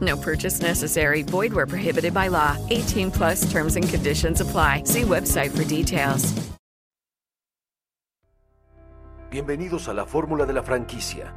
[0.00, 1.22] No purchase necessary.
[1.22, 2.56] Void where prohibited by law.
[2.70, 4.82] 18 plus terms and conditions apply.
[4.84, 6.34] See website for details.
[9.30, 11.34] Bienvenidos a la Fórmula de la Franquicia,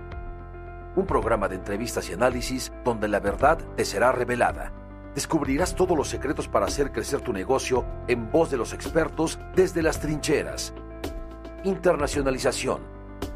[0.95, 4.72] un programa de entrevistas y análisis donde la verdad te será revelada.
[5.13, 9.81] Descubrirás todos los secretos para hacer crecer tu negocio en voz de los expertos desde
[9.81, 10.73] las trincheras.
[11.66, 12.80] Internacionalización,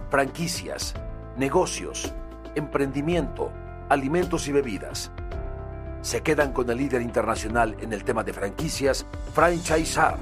[0.10, 0.94] franquicias,
[1.36, 2.14] negocios,
[2.56, 3.52] emprendimiento,
[3.90, 5.12] alimentos y bebidas.
[6.06, 10.20] Se quedan con el líder internacional en el tema de franquicias, Franchisar.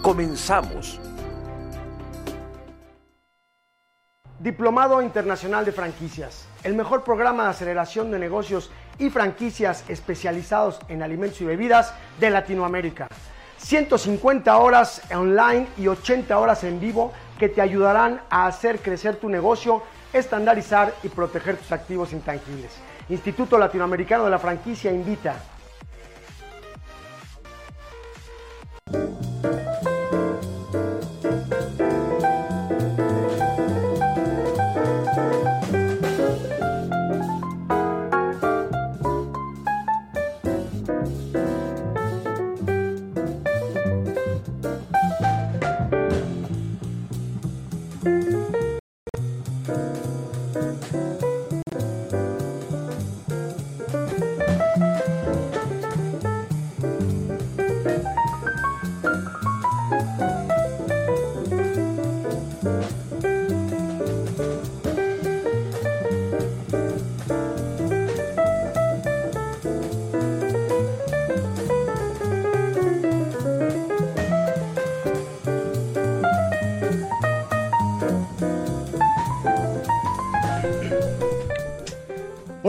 [0.00, 1.00] Comenzamos.
[4.38, 11.02] Diplomado Internacional de Franquicias, el mejor programa de aceleración de negocios y franquicias especializados en
[11.02, 13.08] alimentos y bebidas de Latinoamérica.
[13.58, 19.28] 150 horas online y 80 horas en vivo que te ayudarán a hacer crecer tu
[19.28, 22.72] negocio, estandarizar y proteger tus activos intangibles.
[23.08, 25.36] Instituto Latinoamericano de la Franquicia invita.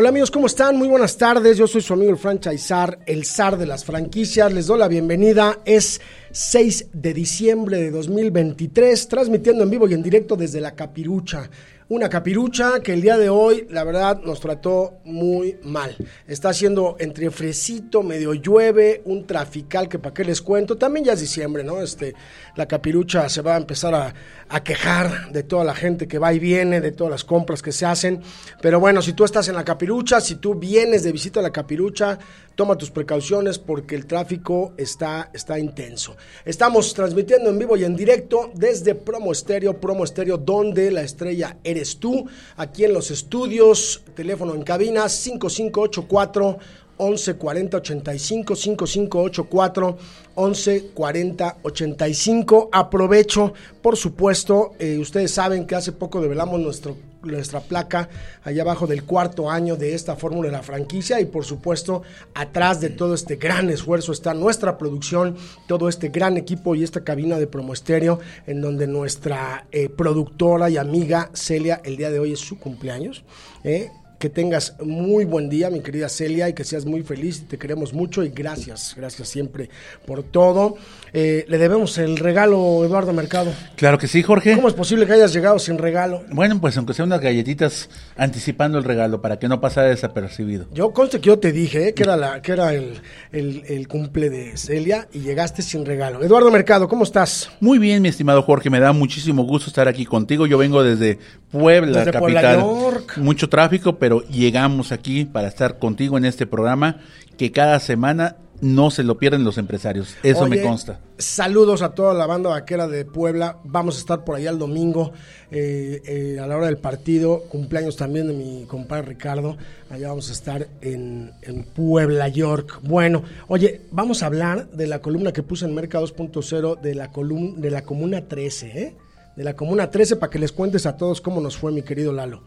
[0.07, 0.77] Amigos, ¿cómo están?
[0.77, 1.57] Muy buenas tardes.
[1.57, 4.53] Yo soy su amigo el franchisar, el zar de las franquicias.
[4.53, 5.59] Les doy la bienvenida.
[5.65, 5.99] Es
[6.31, 11.49] 6 de diciembre de 2023, transmitiendo en vivo y en directo desde la Capirucha.
[11.89, 15.95] Una capirucha que el día de hoy, la verdad, nos trató muy mal.
[16.27, 20.75] Está haciendo entre fresito, medio llueve, un trafical que para qué les cuento.
[20.75, 21.81] También ya es diciembre, ¿no?
[21.81, 22.13] Este,
[22.57, 24.13] la capirucha se va a empezar a,
[24.49, 27.71] a quejar de toda la gente que va y viene, de todas las compras que
[27.71, 28.21] se hacen.
[28.61, 31.53] Pero bueno, si tú estás en la capirucha, si tú vienes de visita a la
[31.53, 32.19] capirucha,
[32.55, 36.16] toma tus precauciones porque el tráfico está, está intenso.
[36.45, 41.57] Estamos transmitiendo en vivo y en directo desde Promo Estéreo, Promo Estéreo, donde la estrella
[41.63, 46.57] eres tú, aquí en los estudios, teléfono en cabina 5584
[46.99, 49.97] 1140 85 5584
[50.35, 52.69] 1140 85.
[52.71, 56.97] Aprovecho, por supuesto, eh, ustedes saben que hace poco develamos nuestro,
[57.33, 58.09] nuestra placa
[58.43, 62.81] allá abajo del cuarto año de esta fórmula de la franquicia y por supuesto atrás
[62.81, 65.35] de todo este gran esfuerzo está nuestra producción,
[65.67, 70.69] todo este gran equipo y esta cabina de promo estéreo en donde nuestra eh, productora
[70.69, 73.23] y amiga Celia el día de hoy es su cumpleaños.
[73.63, 77.47] Eh, que tengas muy buen día, mi querida Celia, y que seas muy feliz.
[77.47, 79.69] Te queremos mucho y gracias, gracias siempre
[80.05, 80.75] por todo.
[81.13, 83.51] Eh, le debemos el regalo, Eduardo Mercado.
[83.75, 84.55] Claro que sí, Jorge.
[84.55, 86.23] ¿Cómo es posible que hayas llegado sin regalo?
[86.31, 90.65] Bueno, pues aunque sea unas galletitas anticipando el regalo para que no pasara desapercibido.
[90.73, 92.99] Yo conste que yo te dije eh, que era, la, que era el,
[93.31, 96.23] el, el cumple de Celia y llegaste sin regalo.
[96.23, 97.49] Eduardo Mercado, ¿cómo estás?
[97.59, 100.45] Muy bien, mi estimado Jorge, me da muchísimo gusto estar aquí contigo.
[100.47, 101.19] Yo vengo desde
[101.51, 102.65] Puebla, Desde Puebla, capital.
[102.65, 103.17] York.
[103.17, 106.97] Mucho tráfico, pero llegamos aquí para estar contigo en este programa
[107.37, 110.15] que cada semana no se lo pierden los empresarios.
[110.23, 110.99] Eso Oye, me consta.
[111.17, 113.59] Saludos a toda la banda vaquera de Puebla.
[113.63, 115.13] Vamos a estar por allá el domingo
[115.51, 117.43] eh, eh, a la hora del partido.
[117.49, 119.57] Cumpleaños también de mi compadre Ricardo.
[119.89, 122.79] Allá vamos a estar en, en Puebla, York.
[122.83, 127.11] Bueno, oye, vamos a hablar de la columna que puse en Merca 2.0 de la
[127.11, 128.95] columna de la Comuna 13, ¿eh?
[129.35, 132.11] De la Comuna 13 para que les cuentes a todos cómo nos fue, mi querido
[132.11, 132.41] Lalo.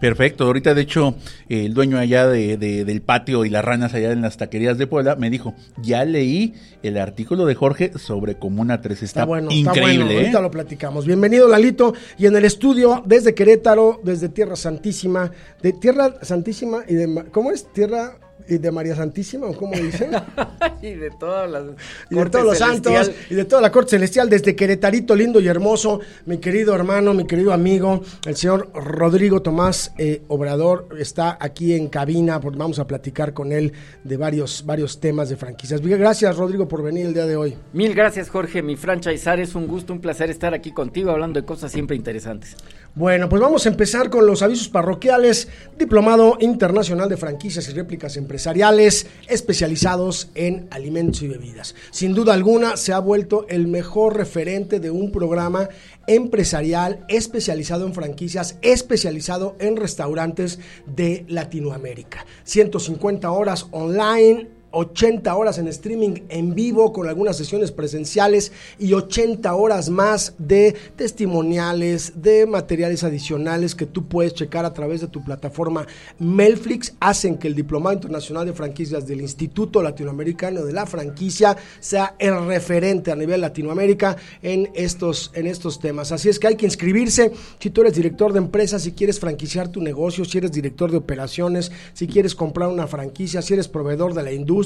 [0.00, 1.16] Perfecto, ahorita de hecho
[1.48, 4.86] el dueño allá de, de- del patio y las ranas allá en las taquerías de
[4.86, 6.54] Puebla me dijo, ya leí
[6.84, 10.04] el artículo de Jorge sobre Comuna 3, está, Está bueno, está increíble.
[10.04, 10.10] bueno.
[10.12, 10.18] ¿eh?
[10.20, 11.04] Ahorita lo platicamos.
[11.04, 11.94] Bienvenido, Lalito.
[12.16, 17.24] Y en el estudio, desde Querétaro, desde Tierra Santísima, de Tierra Santísima y de.
[17.32, 17.66] ¿Cómo es?
[17.72, 20.10] Tierra y de María Santísima, o cómo dicen?
[20.82, 21.64] y de todas las
[22.10, 23.04] y de todos los celestial.
[23.04, 27.14] santos y de toda la corte celestial, desde Queretarito lindo y hermoso, mi querido hermano,
[27.14, 32.78] mi querido amigo, el señor Rodrigo Tomás eh, Obrador está aquí en cabina, porque vamos
[32.78, 33.72] a platicar con él
[34.04, 35.80] de varios, varios temas de franquicias.
[35.80, 37.56] Gracias, Rodrigo, por venir el día de hoy.
[37.72, 39.40] Mil gracias, Jorge, mi franchisar.
[39.40, 42.56] Es un gusto, un placer estar aquí contigo hablando de cosas siempre interesantes.
[42.94, 45.48] Bueno, pues vamos a empezar con los avisos parroquiales.
[45.78, 51.76] Diplomado Internacional de Franquicias y Réplicas Empresariales especializados en alimentos y bebidas.
[51.92, 55.68] Sin duda alguna se ha vuelto el mejor referente de un programa
[56.08, 62.26] empresarial especializado en franquicias, especializado en restaurantes de Latinoamérica.
[62.44, 69.54] 150 horas online 80 horas en streaming en vivo con algunas sesiones presenciales y 80
[69.54, 75.24] horas más de testimoniales, de materiales adicionales que tú puedes checar a través de tu
[75.24, 75.86] plataforma
[76.18, 76.94] Melflix.
[77.00, 82.46] Hacen que el Diplomado Internacional de Franquicias del Instituto Latinoamericano de la Franquicia sea el
[82.46, 86.12] referente a nivel Latinoamérica en estos, en estos temas.
[86.12, 87.32] Así es que hay que inscribirse.
[87.58, 90.98] Si tú eres director de empresa, si quieres franquiciar tu negocio, si eres director de
[90.98, 94.57] operaciones, si quieres comprar una franquicia, si eres proveedor de la industria,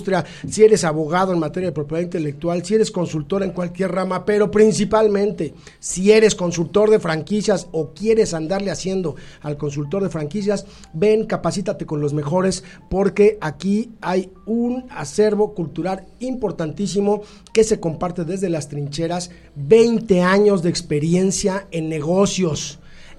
[0.48, 4.50] si eres abogado en materia de propiedad intelectual, si eres consultor en cualquier rama, pero
[4.50, 11.26] principalmente si eres consultor de franquicias o quieres andarle haciendo al consultor de franquicias, ven,
[11.26, 17.22] capacítate con los mejores porque aquí hay un acervo cultural importantísimo
[17.52, 22.78] que se comparte desde las trincheras, 20 años de experiencia en negocios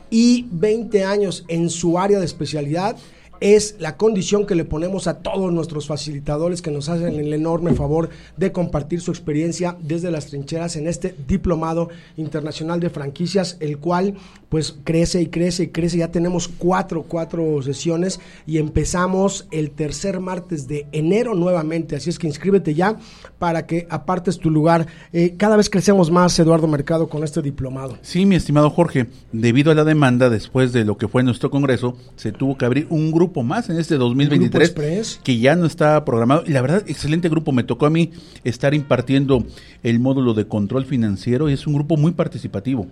[0.09, 2.97] y 20 años en su área de especialidad
[3.39, 7.73] es la condición que le ponemos a todos nuestros facilitadores que nos hacen el enorme
[7.73, 13.79] favor de compartir su experiencia desde las trincheras en este diplomado internacional de franquicias, el
[13.79, 14.15] cual
[14.53, 15.97] pues crece y crece y crece.
[15.97, 21.95] Ya tenemos cuatro, cuatro sesiones y empezamos el tercer martes de enero nuevamente.
[21.95, 22.99] Así es que inscríbete ya
[23.39, 24.85] para que apartes tu lugar.
[25.11, 27.97] Eh, cada vez crecemos más, Eduardo Mercado, con este diplomado.
[28.03, 31.97] Sí, mi estimado Jorge, debido a la demanda después de lo que fue nuestro congreso,
[32.15, 35.19] se tuvo que abrir un grupo más en este 2023 Express.
[35.23, 38.11] que ya no estaba programado y la verdad excelente grupo, me tocó a mí
[38.43, 39.47] estar impartiendo
[39.81, 42.85] el módulo de control financiero y es un grupo muy participativo.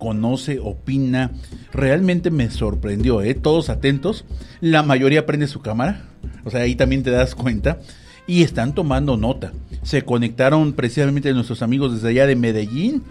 [0.00, 1.30] Conoce, opina,
[1.72, 3.34] realmente me sorprendió, ¿eh?
[3.34, 4.24] todos atentos,
[4.60, 6.06] la mayoría prende su cámara,
[6.44, 7.78] o sea, ahí también te das cuenta,
[8.26, 9.52] y están tomando nota.
[9.82, 13.02] Se conectaron precisamente nuestros amigos desde allá de Medellín,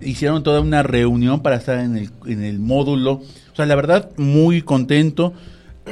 [0.00, 3.12] hicieron toda una reunión para estar en el, en el módulo.
[3.52, 5.34] O sea, la verdad, muy contento.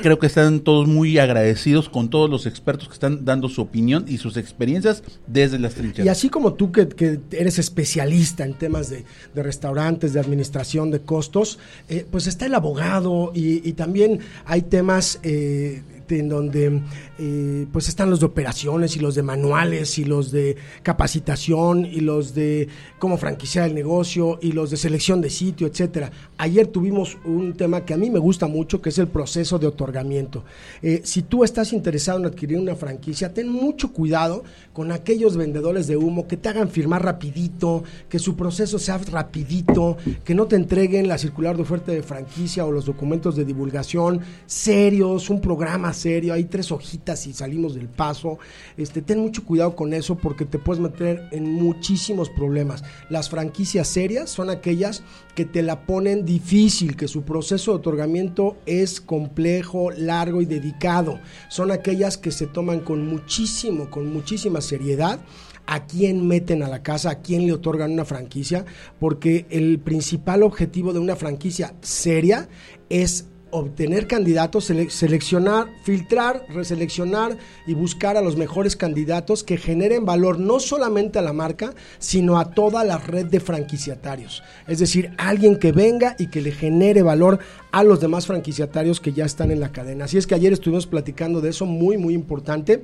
[0.02, 4.04] Creo que están todos muy agradecidos con todos los expertos que están dando su opinión
[4.08, 6.06] y sus experiencias desde las trincheras.
[6.06, 9.04] Y así como tú que, que eres especialista en temas de,
[9.34, 11.58] de restaurantes, de administración de costos,
[11.88, 16.80] eh, pues está el abogado y, también hay temas eh, en donde
[17.18, 22.00] eh, pues están los de operaciones y los de manuales y los de capacitación y
[22.00, 22.68] los de
[22.98, 26.10] cómo franquiciar el negocio y los de selección de sitio, etcétera.
[26.36, 29.66] Ayer tuvimos un tema que a mí me gusta mucho, que es el proceso de
[29.66, 30.44] otorgamiento.
[30.82, 35.86] Eh, si tú estás interesado en adquirir una franquicia, ten mucho cuidado con aquellos vendedores
[35.86, 40.56] de humo que te hagan firmar rapidito, que su proceso sea rapidito, que no te
[40.56, 45.92] entreguen la circular de oferta de franquicia o los documentos de divulgación serios, un programa
[45.92, 48.38] serio, hay tres hojitas y salimos del paso.
[48.76, 52.82] Este, ten mucho cuidado con eso porque te puedes meter en muchísimos problemas.
[53.08, 55.04] Las franquicias serias son aquellas
[55.36, 61.20] que te la ponen difícil, que su proceso de otorgamiento es complejo, largo y dedicado.
[61.48, 65.20] Son aquellas que se toman con muchísimo, con muchísima seriedad
[65.66, 68.64] a quién meten a la casa, a quién le otorgan una franquicia,
[68.98, 72.48] porque el principal objetivo de una franquicia seria
[72.88, 80.04] es obtener candidatos, sele- seleccionar, filtrar, reseleccionar y buscar a los mejores candidatos que generen
[80.04, 84.42] valor no solamente a la marca, sino a toda la red de franquiciatarios.
[84.66, 87.38] Es decir, alguien que venga y que le genere valor
[87.72, 90.06] a los demás franquiciatarios que ya están en la cadena.
[90.06, 92.82] Así es que ayer estuvimos platicando de eso, muy, muy importante.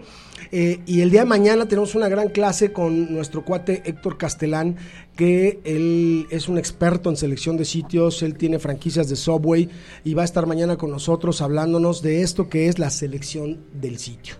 [0.50, 4.76] Eh, y el día de mañana tenemos una gran clase con nuestro cuate Héctor Castelán,
[5.16, 9.69] que él es un experto en selección de sitios, él tiene franquicias de Subway
[10.04, 13.99] y va a estar mañana con nosotros hablándonos de esto que es la selección del
[13.99, 14.35] sitio.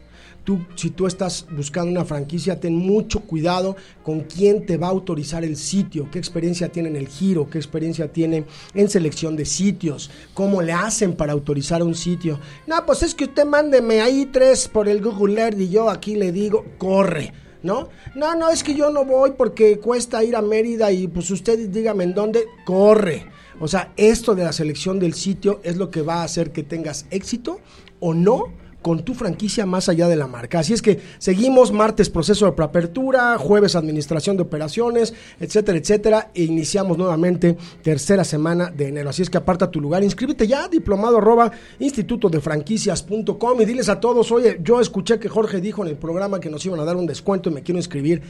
[0.45, 4.91] Tú, si tú estás buscando una franquicia, ten mucho cuidado con quién te va a
[4.91, 9.47] autorizar el sitio, qué experiencia tiene en el giro, qué experiencia tiene en selección de
[9.47, 12.39] sitios, cómo le hacen para autorizar un sitio.
[12.67, 16.15] No, pues es que usted mándeme ahí tres por el Google Earth y yo aquí
[16.15, 17.33] le digo, corre.
[17.63, 17.89] ¿No?
[18.17, 21.71] No, no, es que yo no voy porque cuesta ir a Mérida y pues usted
[21.71, 23.32] dígame en dónde, corre.
[23.61, 26.63] O sea, esto de la selección del sitio es lo que va a hacer que
[26.63, 27.61] tengas éxito
[28.01, 30.59] o no con tu franquicia más allá de la marca.
[30.59, 36.43] Así es que seguimos martes proceso de preapertura, jueves administración de operaciones, etcétera, etcétera, e
[36.43, 39.11] iniciamos nuevamente tercera semana de enero.
[39.11, 43.89] Así es que aparta tu lugar, inscríbete ya, diplomado arroba instituto de franquicias.com y diles
[43.89, 46.85] a todos, oye, yo escuché que Jorge dijo en el programa que nos iban a
[46.85, 48.23] dar un descuento y me quiero inscribir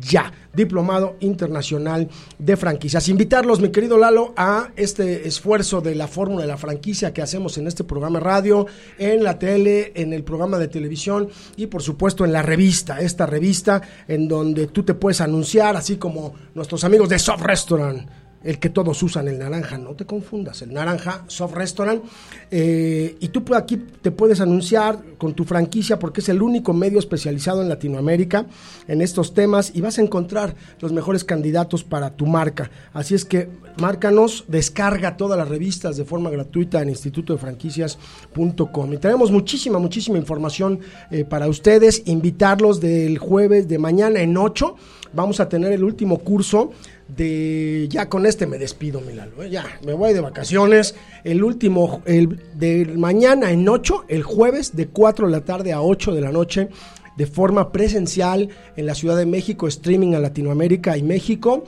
[0.00, 3.08] ya, diplomado internacional de franquicias.
[3.08, 7.56] Invitarlos, mi querido Lalo, a este esfuerzo de la fórmula de la franquicia que hacemos
[7.58, 8.66] en este programa radio,
[8.98, 13.26] en la tele, en el programa de televisión y por supuesto en la revista, esta
[13.26, 18.58] revista en donde tú te puedes anunciar, así como nuestros amigos de Soft Restaurant el
[18.58, 22.02] que todos usan, el naranja, no te confundas, el naranja Soft Restaurant.
[22.50, 27.00] Eh, y tú aquí te puedes anunciar con tu franquicia porque es el único medio
[27.00, 28.46] especializado en Latinoamérica
[28.86, 32.70] en estos temas y vas a encontrar los mejores candidatos para tu marca.
[32.92, 33.48] Así es que
[33.78, 38.92] márcanos, descarga todas las revistas de forma gratuita en institutodefranquicias.com.
[38.92, 40.78] Y tenemos muchísima, muchísima información
[41.10, 42.02] eh, para ustedes.
[42.06, 44.76] Invitarlos del jueves de mañana en 8.
[45.12, 46.70] Vamos a tener el último curso
[47.08, 49.50] de ya con este me despido, Milalo, ¿eh?
[49.50, 50.94] ya me voy de vacaciones.
[51.24, 55.82] El último, el de mañana en 8, el jueves de 4 de la tarde a
[55.82, 56.68] 8 de la noche,
[57.16, 61.64] de forma presencial en la Ciudad de México, streaming a Latinoamérica y México.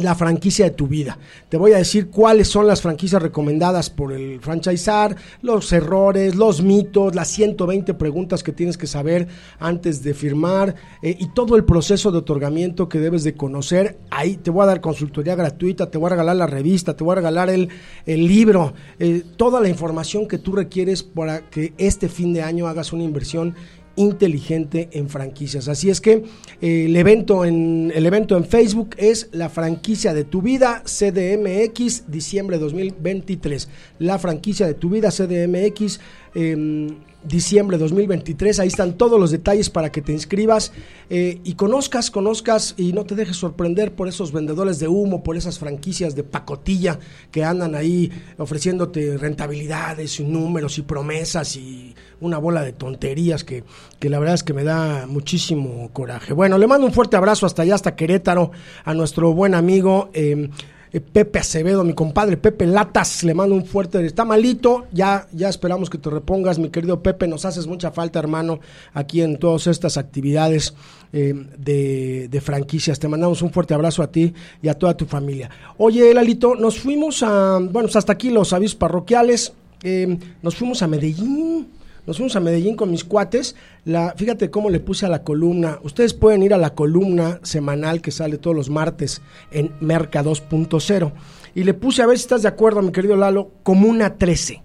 [0.00, 1.18] La franquicia de tu vida.
[1.48, 6.62] Te voy a decir cuáles son las franquicias recomendadas por el franchisar, los errores, los
[6.62, 9.28] mitos, las 120 preguntas que tienes que saber
[9.58, 13.98] antes de firmar eh, y todo el proceso de otorgamiento que debes de conocer.
[14.10, 17.12] Ahí te voy a dar consultoría gratuita, te voy a regalar la revista, te voy
[17.12, 17.68] a regalar el,
[18.06, 22.66] el libro, eh, toda la información que tú requieres para que este fin de año
[22.66, 23.54] hagas una inversión
[24.00, 25.68] inteligente en franquicias.
[25.68, 26.24] Así es que
[26.60, 32.10] eh, el evento en el evento en Facebook es la franquicia de tu vida CDMX
[32.10, 33.68] diciembre 2023.
[33.98, 36.00] La franquicia de tu vida CDMX
[36.34, 36.88] eh,
[37.22, 38.60] diciembre 2023.
[38.60, 40.72] Ahí están todos los detalles para que te inscribas
[41.10, 45.36] eh, y conozcas, conozcas y no te dejes sorprender por esos vendedores de humo, por
[45.36, 46.98] esas franquicias de pacotilla
[47.30, 53.64] que andan ahí ofreciéndote rentabilidades y números y promesas y una bola de tonterías que,
[53.98, 56.32] que la verdad es que me da muchísimo coraje.
[56.32, 58.50] Bueno, le mando un fuerte abrazo hasta allá, hasta Querétaro,
[58.84, 60.10] a nuestro buen amigo.
[60.12, 60.50] Eh,
[60.92, 65.48] eh, Pepe Acevedo, mi compadre Pepe Latas, le mando un fuerte, está malito, ya, ya
[65.48, 68.58] esperamos que te repongas, mi querido Pepe, nos haces mucha falta, hermano,
[68.92, 70.74] aquí en todas estas actividades
[71.12, 72.98] eh, de, de franquicias.
[72.98, 75.48] Te mandamos un fuerte abrazo a ti y a toda tu familia.
[75.78, 79.52] Oye, Lalito, nos fuimos a, bueno, pues hasta aquí los avisos parroquiales,
[79.84, 81.68] eh, nos fuimos a Medellín.
[82.06, 83.56] Nos fuimos a Medellín con mis cuates.
[83.84, 85.78] La, fíjate cómo le puse a la columna.
[85.82, 91.12] Ustedes pueden ir a la columna semanal que sale todos los martes en Merca 2.0.
[91.54, 94.62] Y le puse, a ver si estás de acuerdo, mi querido Lalo, Comuna 13.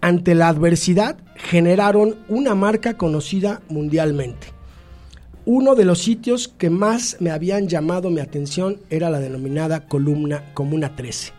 [0.00, 4.48] Ante la adversidad, generaron una marca conocida mundialmente.
[5.44, 10.52] Uno de los sitios que más me habían llamado mi atención era la denominada columna
[10.54, 11.35] Comuna 13.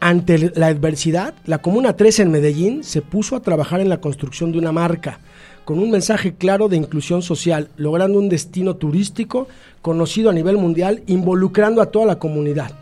[0.00, 4.52] Ante la adversidad, la Comuna 13 en Medellín se puso a trabajar en la construcción
[4.52, 5.20] de una marca
[5.64, 9.48] con un mensaje claro de inclusión social, logrando un destino turístico
[9.82, 12.72] conocido a nivel mundial, involucrando a toda la comunidad.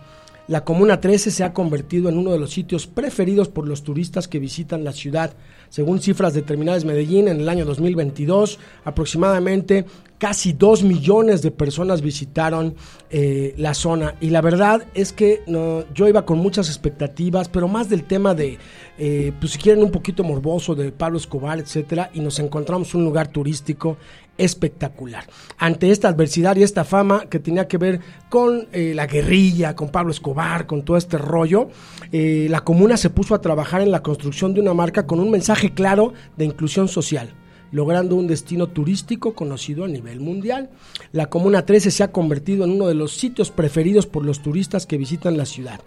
[0.47, 4.29] La Comuna 13 se ha convertido en uno de los sitios preferidos por los turistas
[4.29, 5.33] que visitan la ciudad.
[5.71, 9.87] Según cifras determinadas de Medellín, en el año 2022, aproximadamente
[10.19, 12.75] casi dos millones de personas visitaron
[13.11, 17.67] eh, la zona y la verdad es que no, yo iba con muchas expectativas, pero
[17.67, 18.59] más del tema de,
[18.97, 23.05] eh, pues si quieren un poquito morboso de Pablo Escobar, etcétera, y nos encontramos un
[23.05, 23.97] lugar turístico
[24.39, 25.25] espectacular.
[25.59, 29.91] Ante esta adversidad y esta fama que tenía que ver con eh, la guerrilla, con
[29.91, 31.69] Pablo Escobar, con todo este rollo,
[32.13, 35.31] eh, la comuna se puso a trabajar en la construcción de una marca con un
[35.31, 37.35] mensaje claro de inclusión social
[37.73, 40.71] logrando un destino turístico conocido a nivel mundial.
[41.11, 44.87] La Comuna 13 se ha convertido en uno de los sitios preferidos por los turistas
[44.87, 45.81] que visitan la ciudad.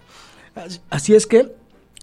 [0.90, 1.50] Así es que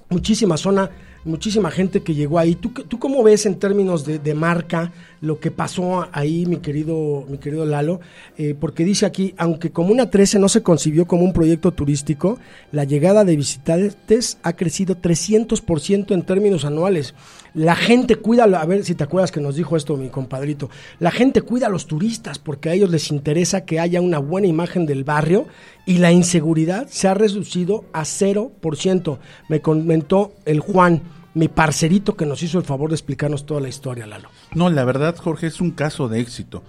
[0.09, 0.89] muchísima zona
[1.25, 2.55] muchísima gente que llegó ahí.
[2.55, 4.93] ¿Tú, tú cómo ves en términos de, marca
[5.25, 7.99] lo que pasó ahí, mi querido, mi querido Lalo?
[8.37, 12.37] Eh, porque dice aquí, aunque Comuna 13 no se concibió como un proyecto turístico,
[12.71, 17.15] la llegada de visitantes ha crecido 300% en términos anuales.
[17.55, 21.09] La gente cuida, a ver si te acuerdas que nos dijo esto mi compadrito, la
[21.09, 24.85] gente cuida a los turistas porque a ellos les interesa que haya una buena imagen
[24.85, 25.47] del barrio
[25.85, 29.17] y la inseguridad se ha reducido a 0%.
[29.49, 31.01] Me comentó el Juan,
[31.35, 34.29] mi parcerito que nos hizo el favor de explicarnos toda la historia, Lalo.
[34.55, 36.63] No, la verdad, Jorge, es un caso de éxito,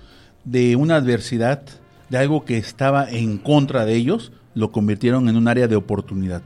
[0.45, 1.63] de una adversidad,
[2.11, 6.43] de algo que estaba en contra de ellos, lo convirtieron en un área de oportunidad.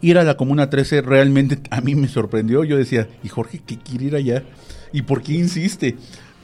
[0.00, 2.64] Ir a la Comuna 13 realmente a mí me sorprendió.
[2.64, 4.42] Yo decía, ¿y Jorge qué quiere ir allá?
[4.92, 5.96] ¿Y por qué insiste?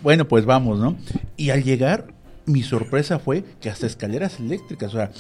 [0.03, 0.97] Bueno, pues vamos, ¿no?
[1.37, 2.07] Y al llegar,
[2.47, 5.11] mi sorpresa fue que hasta escaleras eléctricas, o sea,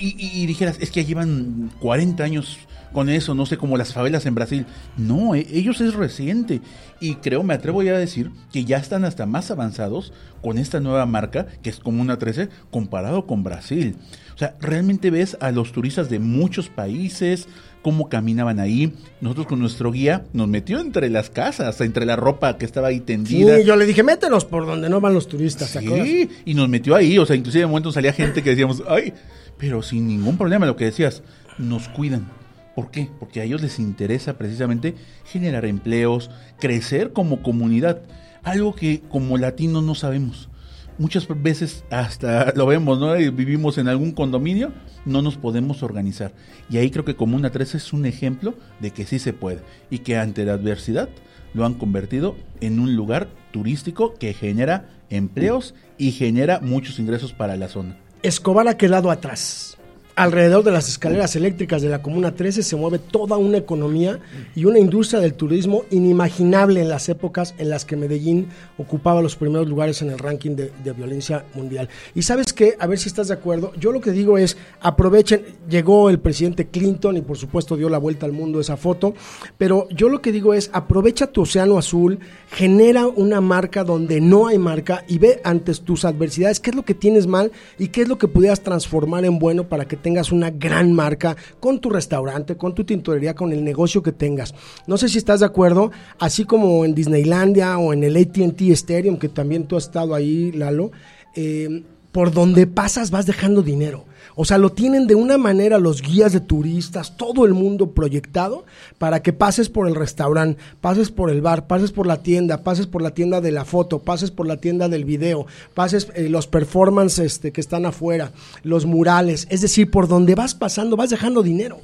[0.00, 2.58] y, dijeras, es que llevan 40 años
[2.92, 4.66] con eso, no sé, como las favelas en Brasil.
[4.96, 6.60] No, e, ellos es reciente.
[7.00, 10.12] Y creo, me atrevo ya a decir que ya están hasta más avanzados
[10.42, 13.96] con esta nueva marca, que es como una 13, comparado con Brasil.
[14.34, 17.48] O sea, realmente ves a los turistas de muchos países,
[17.82, 18.92] cómo caminaban ahí.
[19.20, 23.00] Nosotros con nuestro guía nos metió entre las casas, entre la ropa que estaba ahí
[23.00, 23.56] tendida.
[23.56, 25.70] Sí, yo le dije, mételos por donde no van los turistas.
[25.70, 27.18] Sí, y nos metió ahí.
[27.18, 29.12] O sea, inclusive de momento salía gente que decíamos, ay,
[29.58, 31.22] pero sin ningún problema, lo que decías,
[31.58, 32.28] nos cuidan.
[32.74, 33.10] ¿Por qué?
[33.18, 38.02] Porque a ellos les interesa precisamente generar empleos, crecer como comunidad,
[38.44, 40.48] algo que como latinos no sabemos.
[40.96, 43.14] Muchas veces hasta lo vemos, ¿no?
[43.14, 44.72] Vivimos en algún condominio,
[45.04, 46.32] no nos podemos organizar.
[46.70, 49.98] Y ahí creo que Comuna 13 es un ejemplo de que sí se puede y
[49.98, 51.08] que ante la adversidad
[51.54, 57.56] lo han convertido en un lugar turístico que genera empleos y genera muchos ingresos para
[57.56, 57.96] la zona.
[58.22, 59.77] Escobar ha quedado atrás.
[60.18, 64.18] Alrededor de las escaleras eléctricas de la Comuna 13 se mueve toda una economía
[64.56, 68.48] y una industria del turismo inimaginable en las épocas en las que Medellín
[68.78, 71.88] ocupaba los primeros lugares en el ranking de, violencia mundial.
[72.16, 75.44] Y sabes qué, a ver si estás de acuerdo, yo lo que digo es, aprovechen,
[75.70, 79.14] llegó el presidente Clinton y por supuesto dio la vuelta al mundo esa foto,
[79.56, 82.18] pero yo lo que digo es, aprovecha tu océano azul,
[82.50, 86.84] genera una marca donde no hay marca y ve antes tus adversidades qué es lo
[86.84, 90.07] que tienes mal y qué es lo que pudieras transformar en bueno para que te
[90.08, 94.54] tengas una gran marca con tu restaurante, con tu tintorería, con el negocio que tengas.
[94.86, 99.18] No sé si estás de acuerdo, así como en Disneylandia o en el ATT Stadium,
[99.18, 100.92] que también tú has estado ahí, Lalo,
[101.36, 104.06] eh, por donde pasas vas dejando dinero.
[104.40, 108.64] O sea, lo tienen de una manera los guías de turistas, todo el mundo proyectado
[108.96, 112.86] para que pases por el restaurante, pases por el bar, pases por la tienda, pases
[112.86, 116.46] por la tienda de la foto, pases por la tienda del video, pases eh, los
[116.46, 118.30] performances este, que están afuera,
[118.62, 119.48] los murales.
[119.50, 121.80] Es decir, por donde vas pasando vas dejando dinero.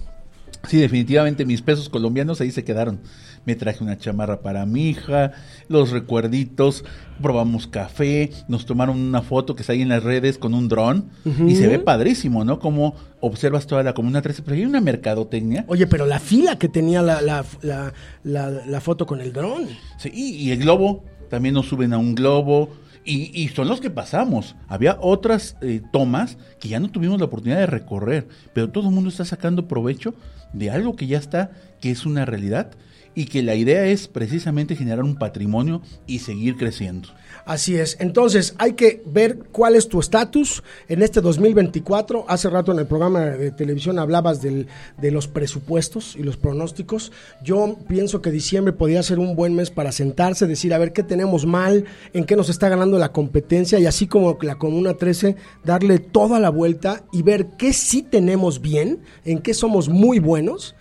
[0.69, 3.01] Sí, definitivamente mis pesos colombianos ahí se quedaron.
[3.45, 5.33] Me traje una chamarra para mi hija,
[5.69, 6.85] los recuerditos,
[7.21, 11.11] probamos café, nos tomaron una foto que está ahí en las redes con un dron
[11.47, 12.59] y se ve padrísimo, ¿no?
[12.59, 15.65] Como observas toda la comuna 13, pero hay una mercadotecnia.
[15.69, 19.69] Oye, pero la fila que tenía la, la, la, foto con el dron.
[19.99, 22.71] Sí, y, el globo, también nos suben a un globo,
[23.05, 24.57] y, y, son los que pasamos.
[24.69, 28.95] Había otras eh, tomas que ya no tuvimos la oportunidad de recorrer, pero todo el
[28.95, 30.15] mundo está sacando provecho
[30.55, 32.71] de algo que ya está, que es una realidad
[33.15, 37.09] y que la idea es precisamente generar un patrimonio y seguir creciendo.
[37.45, 37.99] Así es.
[38.01, 42.25] Entonces, hay que ver cuál es tu estatus en este 2024.
[42.27, 47.13] Hace rato en el programa de televisión hablabas del, de los presupuestos y los pronósticos.
[47.43, 51.03] Yo pienso que diciembre podría ser un buen mes para sentarse, decir, a ver qué
[51.03, 55.37] tenemos mal, en qué nos está ganando la competencia y así como la Comuna 13,
[55.65, 60.75] darle toda la vuelta y ver qué sí tenemos bien, en qué somos muy buenos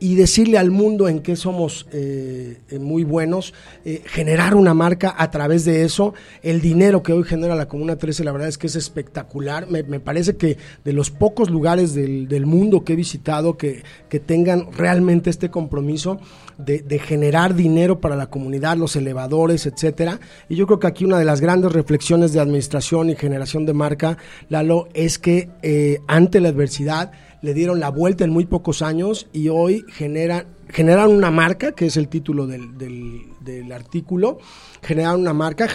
[0.00, 3.52] y decirle al mundo en qué somos eh, eh, muy buenos,
[3.84, 6.14] eh, generar una marca a través de eso.
[6.42, 9.68] El dinero que hoy genera la Comuna 13, la verdad es que es espectacular.
[9.68, 13.82] Me, me parece que de los pocos lugares del, del mundo que he visitado que,
[14.08, 16.20] que tengan realmente este compromiso
[16.58, 20.20] de, de, generar dinero para la comunidad, los elevadores, etcétera.
[20.48, 23.74] Y yo creo que aquí una de las grandes reflexiones de administración y generación de
[23.74, 25.48] marca, Lalo, es que
[26.08, 31.10] ante la adversidad, le dieron la vuelta en muy pocos años y hoy generan, generan
[31.10, 34.38] una marca, que es el título del, del, del artículo,
[34.82, 35.68] generaron una marca,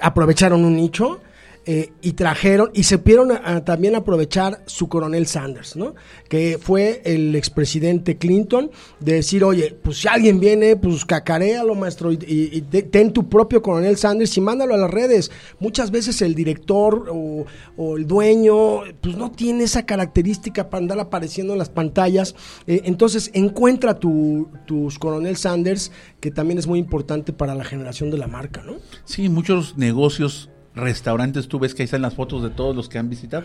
[0.00, 1.20] aprovecharon un nicho
[1.66, 3.32] eh, y trajeron y se pudieron
[3.64, 5.94] también aprovechar su coronel Sanders, ¿no?
[6.28, 12.12] Que fue el expresidente Clinton de decir, oye, pues si alguien viene, pues cacaréalo, maestro,
[12.12, 15.30] y, y, ten tu propio coronel Sanders y mándalo a las redes.
[15.58, 17.46] Muchas veces el director o,
[17.76, 22.34] o el dueño, pues no tiene esa característica para andar apareciendo en las pantallas.
[22.66, 28.10] Eh, entonces, encuentra tu, tus coronel Sanders, que también es muy importante para la generación
[28.10, 28.74] de la marca, ¿no?
[29.04, 32.98] Sí, muchos negocios restaurantes, tú ves que ahí están las fotos de todos los que
[32.98, 33.44] han visitado.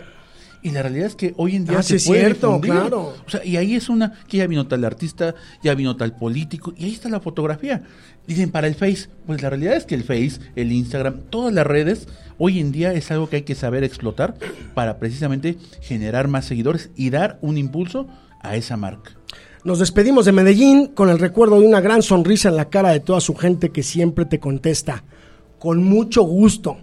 [0.62, 2.72] Y la realidad es que hoy en día ah, se sí, puede cierto, difundir.
[2.72, 3.14] claro.
[3.26, 6.74] O sea, y ahí es una que ya vino tal artista, ya vino tal político,
[6.76, 7.82] y ahí está la fotografía.
[8.26, 11.66] Dicen para el Face, pues la realidad es que el Face, el Instagram, todas las
[11.66, 14.34] redes, hoy en día es algo que hay que saber explotar
[14.74, 18.06] para precisamente generar más seguidores y dar un impulso
[18.42, 19.12] a esa marca.
[19.64, 23.00] Nos despedimos de Medellín con el recuerdo de una gran sonrisa en la cara de
[23.00, 25.04] toda su gente que siempre te contesta
[25.58, 26.78] con mucho gusto.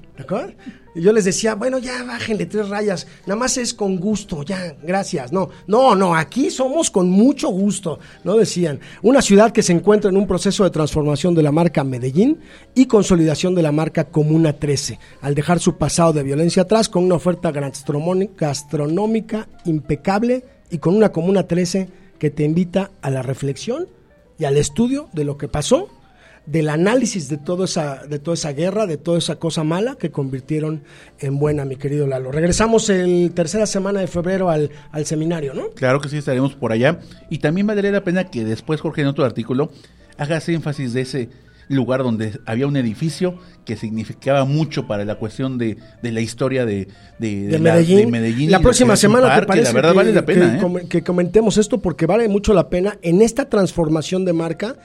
[0.96, 4.76] Y yo les decía, bueno, ya bájenle tres rayas, nada más es con gusto, ya,
[4.82, 5.32] gracias.
[5.32, 8.36] No, no, no, aquí somos con mucho gusto, ¿no?
[8.36, 8.80] Decían.
[9.04, 12.40] Una ciudad que se encuentra en un proceso de transformación de la marca Medellín
[12.74, 17.04] y consolidación de la marca Comuna 13, al dejar su pasado de violencia atrás con
[17.04, 23.88] una oferta gastronómica impecable y con una Comuna 13 que te invita a la reflexión
[24.40, 25.90] y al estudio de lo que pasó
[26.48, 30.12] del análisis de, todo esa, de toda esa guerra, de toda esa cosa mala que
[30.12, 30.82] convirtieron
[31.20, 32.32] en buena, mi querido Lalo.
[32.32, 35.72] Regresamos el tercera semana de febrero al, al seminario, ¿no?
[35.72, 37.00] Claro que sí, estaremos por allá.
[37.30, 39.72] Y también valdría la pena que después, Jorge, en otro artículo,
[40.18, 41.30] hagas énfasis de ese
[41.68, 46.66] lugar donde había un edificio que significaba mucho para la cuestión de, de la historia
[46.66, 46.88] de,
[47.20, 47.98] de, de, Medellín.
[47.98, 48.52] La, de Medellín.
[48.52, 49.66] La próxima semana, parque, ¿te parece?
[49.68, 50.60] La verdad que, vale la pena.
[50.60, 50.88] Que, ¿eh?
[50.88, 54.78] que comentemos esto porque vale mucho la pena en esta transformación de marca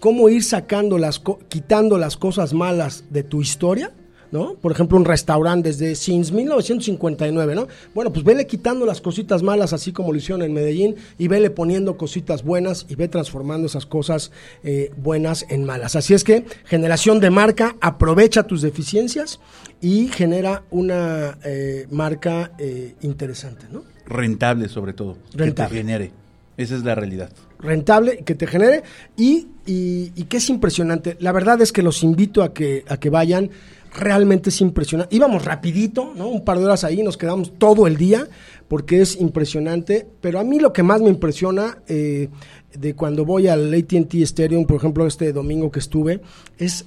[0.00, 3.92] cómo ir sacando las, quitando las cosas malas de tu historia,
[4.30, 4.54] ¿no?
[4.54, 7.66] Por ejemplo, un restaurante desde since 1959, ¿no?
[7.94, 11.50] Bueno, pues vele quitando las cositas malas, así como lo hicieron en Medellín, y vele
[11.50, 14.30] poniendo cositas buenas y ve transformando esas cosas
[14.62, 15.96] eh, buenas en malas.
[15.96, 19.40] Así es que, generación de marca, aprovecha tus deficiencias
[19.80, 23.84] y genera una eh, marca eh, interesante, ¿no?
[24.06, 25.16] Rentable, sobre todo.
[25.34, 25.68] Rentable.
[25.68, 26.27] Que te genere.
[26.58, 27.30] Esa es la realidad.
[27.60, 28.82] Rentable, que te genere
[29.16, 31.16] y, y, que es impresionante.
[31.20, 33.50] La verdad es que los invito a que, a que vayan.
[33.94, 35.14] Realmente es impresionante.
[35.14, 36.28] Íbamos rapidito, ¿no?
[36.28, 38.26] Un par de horas ahí, nos quedamos todo el día
[38.66, 40.04] porque es impresionante.
[40.20, 42.28] Pero a mí lo que más me impresiona eh,
[42.76, 46.20] de cuando voy al ATT Stadium, por ejemplo, este domingo que estuve,
[46.58, 46.86] es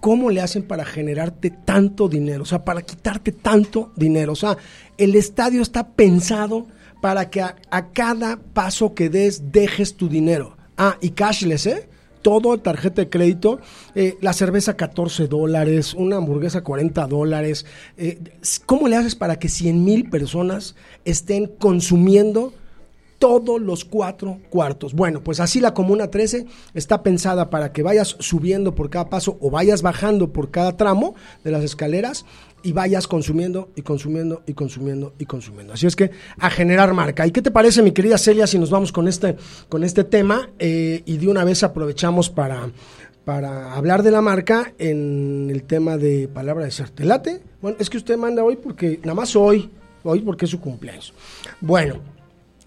[0.00, 4.32] cómo le hacen para generarte tanto dinero, o sea, para quitarte tanto dinero.
[4.32, 4.56] O sea,
[4.96, 6.68] el estadio está pensado
[7.00, 7.54] para que a,
[7.92, 10.56] cada paso que des dejes tu dinero.
[10.76, 11.88] Ah, y cashless, ¿eh?
[12.22, 13.60] Todo tarjeta de crédito,
[13.94, 17.64] eh, la cerveza 14 dólares, una hamburguesa 40 dólares.
[17.96, 18.18] Eh,
[18.66, 22.52] ¿Cómo le haces para que 100 mil personas estén consumiendo
[23.20, 24.94] todos los cuatro cuartos.
[24.94, 29.36] Bueno, pues así la Comuna 13 está pensada para que vayas subiendo por cada paso
[29.42, 32.24] o vayas bajando por cada tramo de las escaleras
[32.62, 35.72] y vayas consumiendo y consumiendo y consumiendo y consumiendo.
[35.72, 37.26] Así es que a generar marca.
[37.26, 39.36] ¿Y qué te parece, mi querida Celia, si nos vamos con este,
[39.68, 42.70] con este tema eh, y de una vez aprovechamos para,
[43.24, 46.90] para hablar de la marca en el tema de palabra de ser?
[47.60, 49.70] Bueno, es que usted manda hoy porque, nada más hoy,
[50.02, 51.12] hoy porque es su cumpleaños.
[51.60, 52.00] Bueno,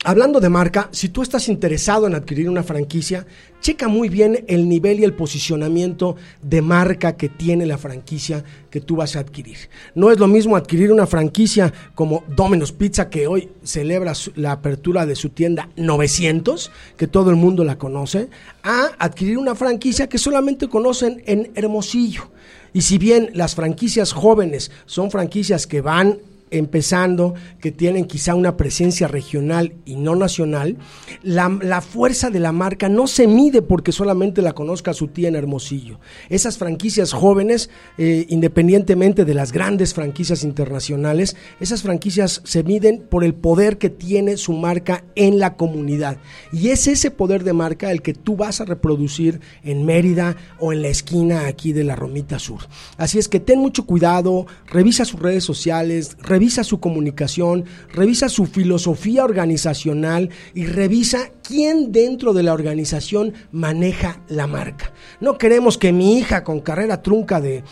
[0.06, 3.26] Hablando de marca, si tú estás interesado en adquirir una franquicia,
[3.62, 8.82] checa muy bien el nivel y el posicionamiento de marca que tiene la franquicia que
[8.82, 9.70] tú vas a adquirir.
[9.96, 15.06] No es lo mismo adquirir una franquicia como Domino's Pizza, que hoy celebra la apertura
[15.06, 18.28] de su tienda 900, que todo el mundo la conoce,
[18.62, 22.30] a adquirir una franquicia que solamente conocen en Hermosillo.
[22.74, 26.20] Y si bien las franquicias jóvenes son franquicias que van
[26.54, 30.78] empezando, que tienen quizá una presencia regional y no nacional,
[31.22, 35.28] la, la, fuerza de la marca no se mide porque solamente la conozca su tía
[35.28, 36.00] en Hermosillo.
[36.30, 43.24] Esas franquicias jóvenes, eh, independientemente de las grandes franquicias internacionales, esas franquicias se miden por
[43.24, 46.18] el poder que tiene su marca en la comunidad.
[46.52, 50.72] Y es ese poder de marca el que tú vas a reproducir en Mérida o
[50.72, 52.62] en la esquina aquí de la Romita Sur.
[52.98, 58.46] Así es que ten mucho cuidado, revisa sus redes sociales, revisa su comunicación, revisa su
[58.46, 64.94] filosofía organizacional y revisa quién dentro de la organización maneja la marca.
[65.20, 67.64] No queremos que mi hija con carrera trunca de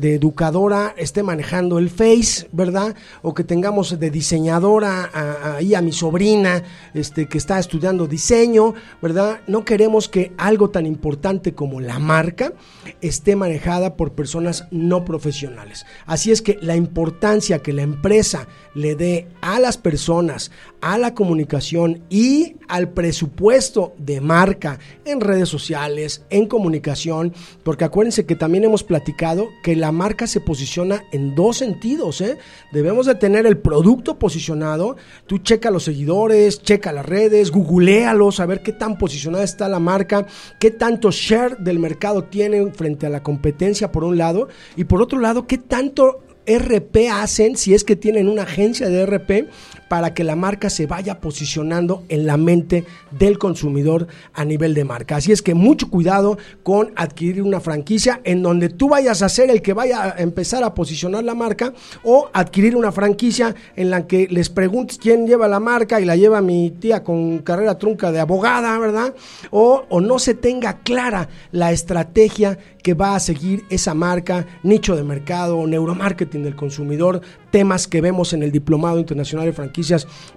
[0.00, 2.94] educadora esté manejando el Face, ¿verdad?
[3.22, 5.10] O que tengamos de diseñadora
[5.56, 6.62] ahí a, a, mi sobrina
[6.94, 9.40] este, que está estudiando diseño, ¿verdad?
[9.46, 12.52] No queremos que algo tan importante como la marca
[13.00, 15.86] esté manejada por personas no profesionales.
[16.06, 21.14] Así es que la importancia que la empresa le dé a las personas, a la
[21.14, 28.62] comunicación y al presupuesto de marca en redes sociales, en comunicación, porque acuérdense que también
[28.62, 32.20] hemos platicado que la marca se posiciona en dos sentidos.
[32.20, 32.38] ¿eh?
[32.70, 34.94] Debemos de tener el producto posicionado,
[35.26, 39.80] tú checa los seguidores, checa las redes, googlealos, a ver qué tan posicionada está la
[39.80, 40.28] marca,
[40.60, 45.02] qué tanto share del mercado tiene frente a la competencia por un lado, y por
[45.02, 49.48] otro lado, qué tanto RP hacen, si es que tienen una agencia de RP,
[49.88, 54.84] para que la marca se vaya posicionando en la mente del consumidor a nivel de
[54.84, 55.16] marca.
[55.16, 59.50] Así es que mucho cuidado con adquirir una franquicia en donde tú vayas a ser
[59.50, 61.72] el que vaya a empezar a posicionar la marca
[62.02, 66.16] o adquirir una franquicia en la que les preguntes quién lleva la marca y la
[66.16, 69.14] lleva mi tía con carrera trunca de abogada, ¿verdad?
[69.50, 74.94] O, o no se tenga clara la estrategia que va a seguir esa marca, nicho
[74.94, 77.20] de mercado, neuromarketing del consumidor,
[77.50, 79.52] temas que vemos en el Diplomado Internacional de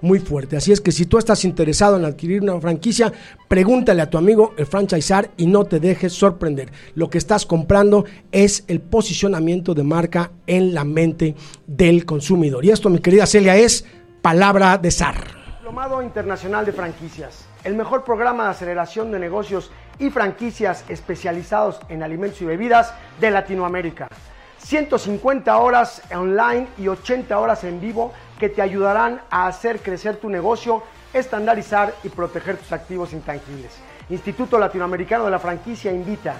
[0.02, 0.56] Muy fuerte.
[0.56, 3.12] Así es que si tú estás interesado en adquirir una franquicia,
[3.48, 6.70] pregúntale a tu amigo el franchisar y no te dejes sorprender.
[6.94, 11.34] Lo que estás comprando es el posicionamiento de marca en la mente
[11.66, 12.64] del consumidor.
[12.64, 13.86] Y esto, mi querida Celia, es
[14.20, 15.24] palabra de SAR.
[15.58, 22.02] Diplomado Internacional de Franquicias, el mejor programa de aceleración de negocios y franquicias especializados en
[22.02, 24.08] alimentos y bebidas de Latinoamérica.
[24.58, 30.30] 150 horas online y 80 horas en vivo que te ayudarán a hacer crecer tu
[30.30, 33.78] negocio, estandarizar y proteger tus activos intangibles.
[34.08, 36.34] Instituto Latinoamericano de la Franquicia invita.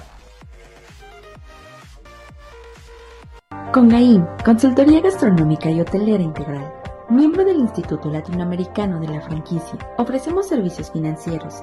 [3.72, 6.72] Congaim, Consultoría Gastronómica y Hotelera Integral.
[7.10, 11.62] Miembro del Instituto Latinoamericano de la Franquicia, ofrecemos servicios financieros,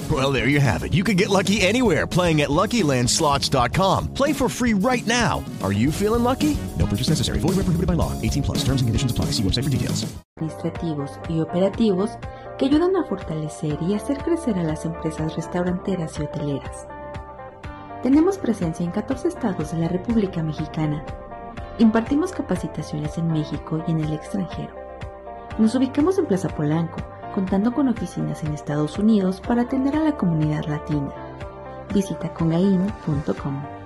[0.11, 0.93] Well, there you have it.
[0.93, 4.13] You can get lucky anywhere playing at LuckyLandSlots.com.
[4.13, 5.41] Play for free right now.
[5.63, 6.57] Are you feeling lucky?
[6.77, 7.39] No purchase necessary.
[7.39, 8.11] Void where prohibited by law.
[8.21, 8.57] 18 plus.
[8.65, 9.31] Terms and conditions apply.
[9.31, 10.05] See website for details.
[10.37, 12.17] Administrativos y operativos
[12.57, 16.87] que ayudan a fortalecer y hacer crecer a las empresas restauranteras y hoteleras.
[18.03, 21.05] Tenemos presencia en 14 estados de la República Mexicana.
[21.77, 24.75] Impartimos capacitaciones en México y en el extranjero.
[25.57, 26.97] Nos ubicamos en Plaza Polanco,
[27.31, 31.11] contando con oficinas en Estados Unidos para atender a la comunidad latina.
[31.93, 33.80] Visita congain.com.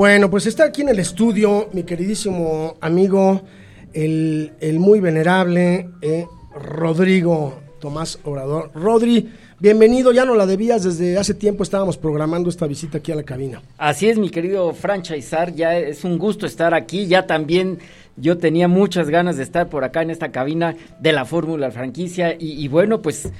[0.00, 3.42] Bueno, pues está aquí en el estudio mi queridísimo amigo,
[3.92, 8.70] el, el muy venerable eh, Rodrigo Tomás Obrador.
[8.74, 13.14] Rodri, bienvenido, ya no la debías, desde hace tiempo estábamos programando esta visita aquí a
[13.14, 13.60] la cabina.
[13.76, 17.78] Así es, mi querido franchisar, ya es un gusto estar aquí, ya también
[18.16, 22.34] yo tenía muchas ganas de estar por acá en esta cabina de la Fórmula Franquicia
[22.38, 23.30] y, y bueno, pues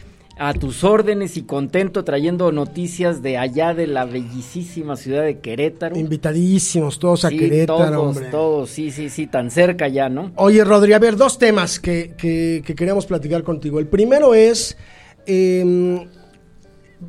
[0.42, 5.98] a tus órdenes y contento trayendo noticias de allá de la bellísima ciudad de Querétaro.
[5.98, 8.30] Invitadísimos todos a Querétaro, todos, hombre.
[8.30, 10.32] todos, sí, sí, sí, tan cerca ya, ¿no?
[10.36, 13.78] Oye, Rodri, a ver, dos temas que, que- que queríamos platicar contigo.
[13.80, 14.78] El primero es,
[15.26, 15.60] eh,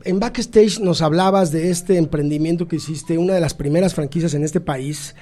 [0.03, 4.43] en backstage nos hablabas de este emprendimiento que hiciste, una de las primeras franquicias en
[4.43, 5.15] este país,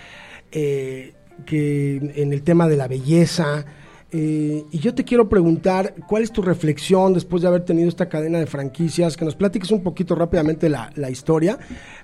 [0.51, 1.13] eh,
[1.45, 3.65] que en el tema de la belleza.
[4.11, 8.09] Eh, y yo te quiero preguntar, ¿cuál es tu reflexión después de haber tenido esta
[8.09, 9.15] cadena de franquicias?
[9.15, 11.59] Que nos platiques un poquito rápidamente la, la historia,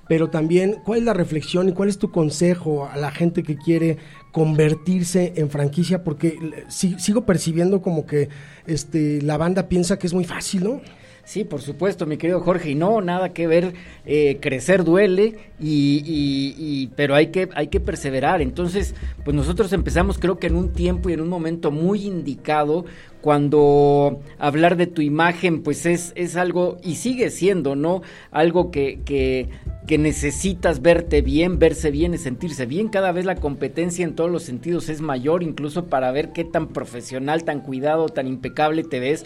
[0.08, 3.58] pero también cuál es la reflexión y cuál es tu consejo a la gente que
[3.58, 3.98] quiere
[4.32, 6.38] convertirse en franquicia, porque
[6.68, 8.30] sigo percibiendo como que
[8.68, 10.82] este, la banda piensa que es muy fácil, ¿no?
[11.26, 13.74] Sí, por supuesto, mi querido Jorge, y no, nada que ver,
[14.06, 18.44] eh, crecer duele, y, y, pero hay que, hay que perseverar.
[18.44, 22.86] Entonces, pues nosotros empezamos creo que en un tiempo y en un momento muy indicado,
[23.22, 28.04] cuando hablar de tu imagen, pues es, es algo, y sigue siendo, ¿no?
[28.30, 29.50] Algo que, que,
[29.88, 32.88] que necesitas verte bien, verse bien y sentirse bien.
[32.88, 36.68] Cada vez la competencia en todos los sentidos es mayor, incluso para ver qué tan
[36.68, 39.26] profesional, tan cuidado, tan impecable te ves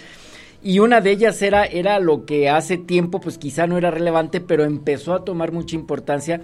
[0.63, 4.41] y una de ellas era, era lo que hace tiempo pues quizá no era relevante,
[4.41, 6.41] pero empezó a tomar mucha importancia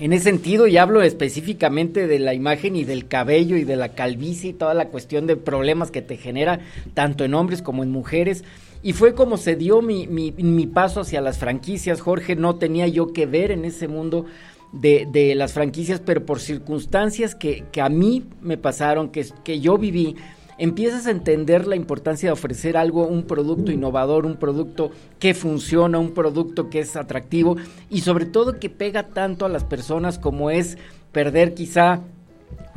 [0.00, 3.90] en ese sentido, y hablo específicamente de la imagen y del cabello y de la
[3.90, 6.60] calvicie y toda la cuestión de problemas que te genera
[6.94, 8.44] tanto en hombres como en mujeres.
[8.80, 12.00] Y fue como se dio mi, mi, mi paso hacia las franquicias.
[12.00, 14.26] Jorge, no tenía yo que ver en ese mundo
[14.72, 19.58] de, de las franquicias, pero por circunstancias que, que a mí me pasaron, que, que
[19.58, 20.14] yo viví,
[20.58, 25.98] empiezas a entender la importancia de ofrecer algo, un producto innovador, un producto que funciona,
[25.98, 27.56] un producto que es atractivo
[27.88, 30.76] y sobre todo que pega tanto a las personas como es
[31.12, 32.00] perder quizá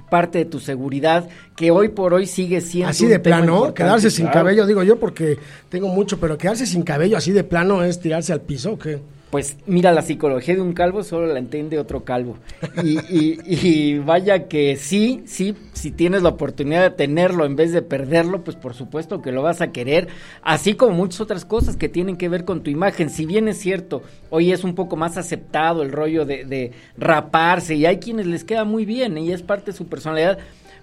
[0.10, 4.28] parte de tu seguridad que hoy por hoy sigue siendo así de plano quedarse sin
[4.28, 5.38] cabello digo yo porque
[5.70, 9.00] tengo mucho pero quedarse sin cabello así de plano es tirarse al piso ¿o qué
[9.32, 12.36] pues mira, la psicología de un calvo solo la entiende otro calvo.
[12.84, 13.00] Y,
[13.46, 18.44] y, vaya que sí, sí, si tienes la oportunidad de tenerlo en vez de perderlo,
[18.44, 20.10] pues por supuesto que lo vas a querer,
[20.41, 23.10] así como muchas otras cosas que tienen que ver con tu imagen.
[23.10, 27.76] Si bien es cierto, hoy es un poco más aceptado el rollo de, de raparse
[27.76, 30.39] y hay quienes les queda muy bien y es parte de su personalidad,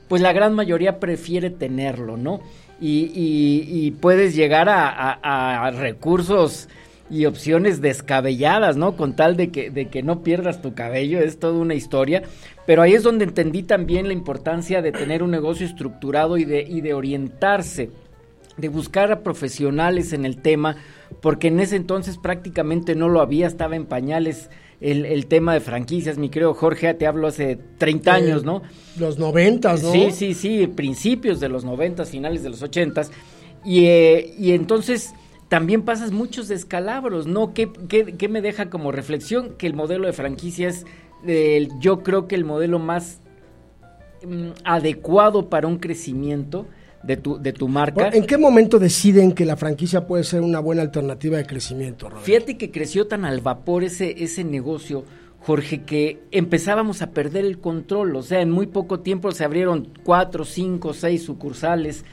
[0.09, 2.41] pues la gran mayoría prefiere tenerlo, ¿no?
[2.81, 6.69] Y, y puedes llegar a, a recursos
[7.11, 8.97] y opciones descabelladas, ¿no?
[8.97, 12.23] Con tal de que, de que no pierdas tu cabello, es toda una historia.
[12.67, 16.63] Pero ahí es donde entendí también la importancia de tener un negocio estructurado y de,
[16.63, 17.91] y de orientarse,
[18.57, 20.77] de buscar a profesionales en el tema,
[21.23, 25.61] porque en ese entonces prácticamente no lo había, estaba en pañales el, el tema de
[25.61, 28.63] franquicias, mi creo Jorge, te hablo hace 30 años, ¿no?
[28.99, 29.91] Los noventas, ¿no?
[29.91, 33.11] Sí, sí, sí, principios de los noventas, finales de los ochentas.
[33.65, 35.15] Y, eh, y entonces
[35.49, 37.55] también pasas muchos descalabros, ¿no?
[37.55, 39.55] ¿Qué, qué, me deja como reflexión?
[39.57, 40.85] Que el modelo de franquicia es,
[41.81, 43.21] yo creo que el modelo más
[44.27, 46.67] mm, adecuado para un crecimiento
[47.03, 48.11] de tu, de tu marca.
[48.13, 52.59] ¿En qué momento deciden que la franquicia puede ser una buena alternativa de crecimiento, Fíjate
[52.59, 55.05] que creció tan al vapor ese, ese negocio,
[55.41, 58.17] Jorge, que empezábamos a perder el control.
[58.17, 62.05] O sea, en muy poco tiempo se abrieron cuatro, cinco, seis sucursales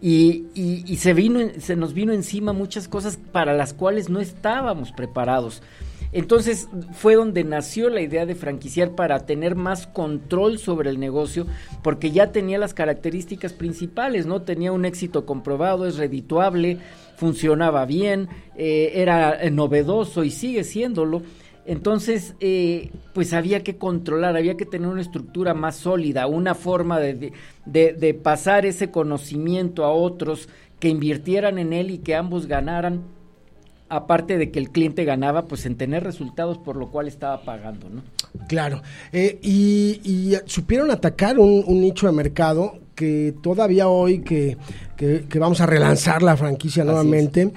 [0.00, 4.92] y, y, se, vino, se nos vino encima muchas cosas para las cuales no estábamos
[4.92, 5.62] preparados.
[6.14, 11.46] Entonces fue donde nació la idea de franquiciar para tener más control sobre el negocio,
[11.82, 14.42] porque ya tenía las características principales, ¿no?
[14.42, 16.78] Tenía un éxito comprobado, es redituable,
[17.16, 21.22] funcionaba bien, eh, era eh, novedoso y sigue siéndolo.
[21.66, 27.00] Entonces, eh, pues había que controlar, había que tener una estructura más sólida, una forma
[27.00, 27.32] de,
[27.64, 30.48] de, pasar ese conocimiento a otros
[30.78, 33.02] que invirtieran en él y que ambos ganaran,
[33.88, 37.88] aparte de que el cliente ganaba, pues en tener resultados por lo cual estaba pagando,
[37.88, 38.02] ¿no?
[38.48, 44.58] Claro, eh, y, supieron atacar un, nicho de mercado que todavía hoy que,
[44.96, 47.52] que, vamos a relanzar la franquicia nuevamente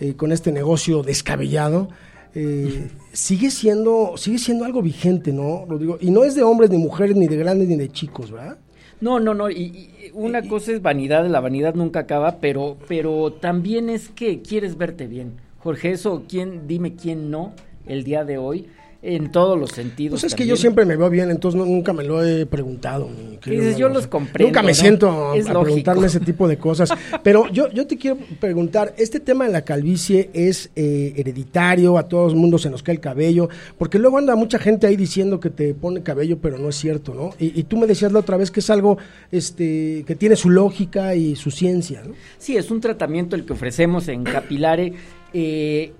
[0.00, 1.88] eh, con este negocio descabellado,
[2.34, 5.66] eh, sigue siendo sigue siendo algo vigente, ¿no?
[5.68, 8.30] Lo digo, y no es de hombres ni mujeres ni de grandes ni de chicos,
[8.30, 8.58] ¿verdad?
[9.00, 9.50] No, no, no.
[9.50, 14.76] Y, una cosa es vanidad, la vanidad nunca acaba, pero, pero también es que quieres
[14.76, 15.32] verte bien.
[15.58, 17.52] Jorge, eso, ¿quién, dime quién no
[17.86, 18.66] el día de hoy?
[19.02, 20.20] En todos los sentidos.
[20.20, 23.10] Pues es que yo siempre me veo bien, entonces nunca me lo he preguntado.
[23.44, 24.48] Dices, yo los comprendo.
[24.48, 26.90] Nunca me siento a, preguntarme ese tipo de cosas.
[27.24, 31.98] Pero yo, yo te quiero preguntar, ¿este tema de la calvicie es eh, hereditario?
[31.98, 33.48] ¿A todo el mundo se nos cae el cabello?
[33.76, 37.12] Porque luego anda mucha gente ahí diciendo que te pone cabello, pero no es cierto,
[37.12, 37.30] ¿no?
[37.40, 38.98] Y, tú me decías la otra vez que es algo
[39.32, 42.14] este, que tiene su lógica y su ciencia, ¿no?
[42.38, 44.92] Sí, es un tratamiento el que ofrecemos en Capilare
[45.32, 45.92] eh,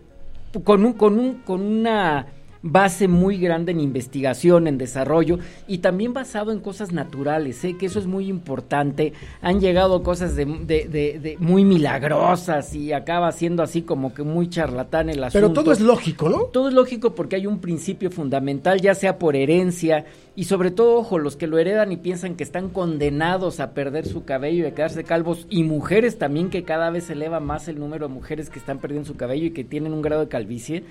[0.65, 2.27] con, un, con, un, con una
[2.63, 7.77] base muy grande en investigación, en desarrollo y también basado en cosas naturales, ¿eh?
[7.77, 9.13] que eso es muy importante.
[9.41, 14.49] Han llegado cosas de, de, de, muy milagrosas y acaba siendo así como que muy
[14.49, 15.47] charlatán el asunto.
[15.47, 16.45] Pero todo es lógico, ¿no?
[16.45, 20.97] Todo es lógico porque hay un principio fundamental, ya sea por herencia y sobre todo,
[20.97, 24.67] ojo, los que lo heredan y piensan que están condenados a perder su cabello y
[24.67, 28.15] a quedarse calvos y mujeres también que cada vez se eleva más el número de
[28.15, 30.85] mujeres que están perdiendo su cabello y que tienen un grado de calvicie.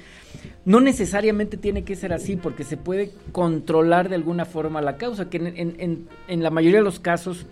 [0.63, 5.29] No necesariamente tiene que ser así porque se puede controlar de alguna forma la causa,
[5.29, 7.45] que en, en la mayoría de los casos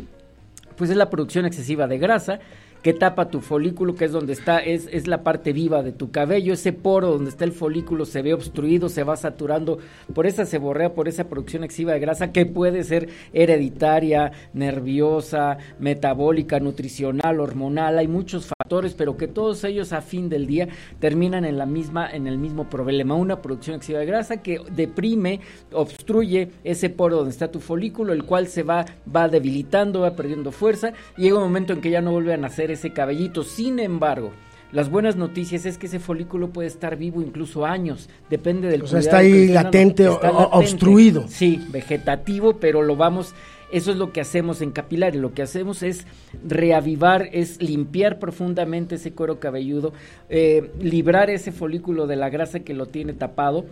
[0.75, 2.39] pues es la producción excesiva de grasa
[2.81, 6.11] que tapa tu folículo, que es donde está, es, es la parte viva de tu
[6.11, 9.79] cabello, ese poro donde está el folículo se ve obstruido, se va saturando
[10.13, 16.59] por esa seborrea, por esa producción excesiva de grasa que puede ser hereditaria, nerviosa, metabólica,
[16.59, 21.57] nutricional, hormonal, hay muchos factores, pero que todos ellos a fin del día terminan en
[21.57, 25.41] la misma, en el mismo problema, una producción excesiva de grasa que deprime,
[25.73, 30.51] obstruye ese poro donde está tu folículo, el cual se va, va debilitando, va perdiendo
[30.51, 32.37] fuerza, y llega un momento en que ya no vuelve a
[32.71, 33.43] ese cabellito.
[33.43, 34.31] Sin embargo,
[34.71, 38.87] las buenas noticias es que ese folículo puede estar vivo incluso años, depende del O
[38.87, 40.19] sea, está ahí latente, o
[40.51, 41.25] obstruido.
[41.27, 43.33] Sí, vegetativo, pero lo vamos
[43.71, 46.07] eso es lo que hacemos en capilares, lo que hacemos es
[46.43, 49.93] reavivar, es limpiar profundamente ese cuero cabelludo,
[50.29, 53.65] eh, librar ese folículo de la grasa que lo tiene tapado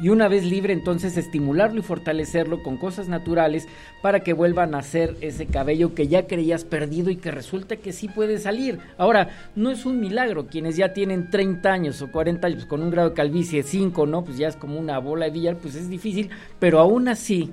[0.00, 3.66] y una vez libre entonces estimularlo y fortalecerlo con cosas naturales
[4.02, 7.92] para que vuelva a nacer ese cabello que ya creías perdido y que resulta que
[7.92, 8.78] sí puede salir.
[8.98, 12.90] Ahora, no es un milagro, quienes ya tienen 30 años o 40 años con un
[12.90, 14.24] grado de calvicie 5, ¿no?
[14.24, 17.52] Pues ya es como una bola de billar, pues es difícil, pero aún así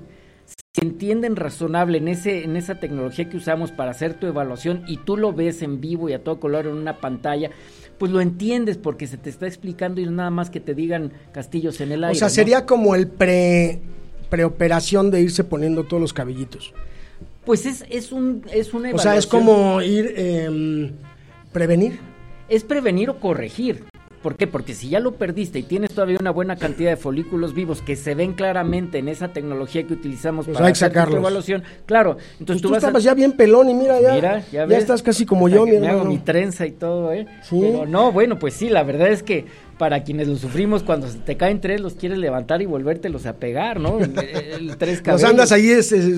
[0.76, 4.98] si entienden razonable en ese en esa tecnología que usamos para hacer tu evaluación y
[4.98, 7.52] tú lo ves en vivo y a todo color en una pantalla,
[8.04, 11.80] pues lo entiendes porque se te está explicando y nada más que te digan castillos
[11.80, 12.18] en el aire.
[12.18, 13.80] O sea, sería como el pre
[14.30, 16.74] preoperación de irse poniendo todos los cabellitos.
[17.46, 18.96] Pues es, es, un, es una evaluación.
[18.96, 20.92] O sea, es como ir eh,
[21.54, 21.98] prevenir.
[22.50, 23.86] Es prevenir o corregir.
[24.24, 24.48] ¿Por qué?
[24.48, 27.98] Porque si ya lo perdiste y tienes todavía una buena cantidad de folículos vivos que
[27.98, 32.18] se ven claramente en esa tecnología que utilizamos pues para hacer tu evaluación, claro.
[32.40, 35.66] Entonces pues tú, estabas ya bien pelón y mira ya, ya, estás casi como yo,
[35.66, 37.28] mi hago mi trenza y todo, ¿eh?
[37.50, 39.46] Pero no, bueno, pues sí, la verdad es que
[39.78, 43.34] para quienes lo sufrimos cuando se te caen tres los quieres levantar y volvértelos a
[43.34, 44.00] pegar, ¿no?
[44.00, 45.72] El, tres los andas ahí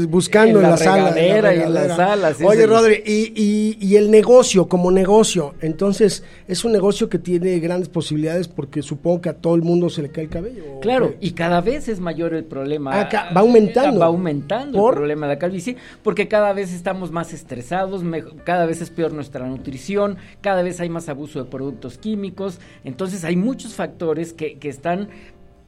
[0.08, 2.38] buscando en, la, sala, y en las salas.
[2.44, 7.90] Oye, Rodri, y, y, el negocio como negocio, entonces es un negocio que tiene grandes
[7.90, 10.80] posibilidades porque supongo que a todo el mundo se le cae el cabello.
[10.82, 12.92] Claro, y cada vez es mayor el problema.
[13.02, 14.00] Ah, va aumentando.
[14.00, 18.04] Va aumentando el problema de la calvicie porque cada vez estamos más estresados,
[18.44, 23.24] cada vez es peor nuestra nutrición, cada vez hay más abuso de productos químicos, entonces
[23.24, 25.08] hay muchos factores que, que están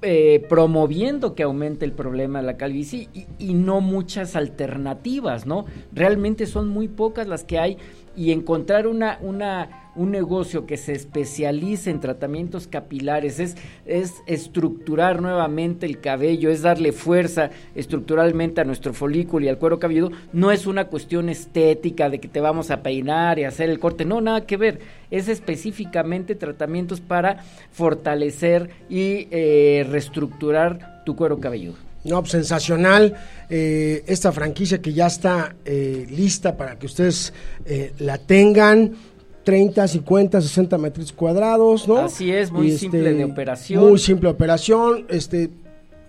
[0.01, 5.65] eh, promoviendo que aumente el problema de la calvicie y, y, no muchas alternativas, ¿no?
[5.91, 7.78] Realmente son muy pocas las que hay
[8.18, 15.22] y encontrar una, una un negocio que se especialice en tratamientos capilares, es, es estructurar
[15.22, 20.51] nuevamente el cabello, es darle fuerza estructuralmente a nuestro folículo y al cuero cabelludo, no
[20.51, 24.22] es una cuestión estética de que te vamos a peinar y hacer el corte, no,
[24.22, 31.87] nada que ver, es específicamente tratamientos para fortalecer y eh, reestructurar tu cuero cabelludo.
[32.08, 33.14] No, pues, sensacional
[33.49, 37.34] eh, esta franquicia que ya está eh, lista para que ustedes
[37.99, 38.95] la tengan.
[39.43, 41.99] 30, 50, 60 metros cuadrados, ¿no?
[41.99, 43.88] Así es, muy simple de este, operación.
[43.88, 45.49] Muy simple operación, este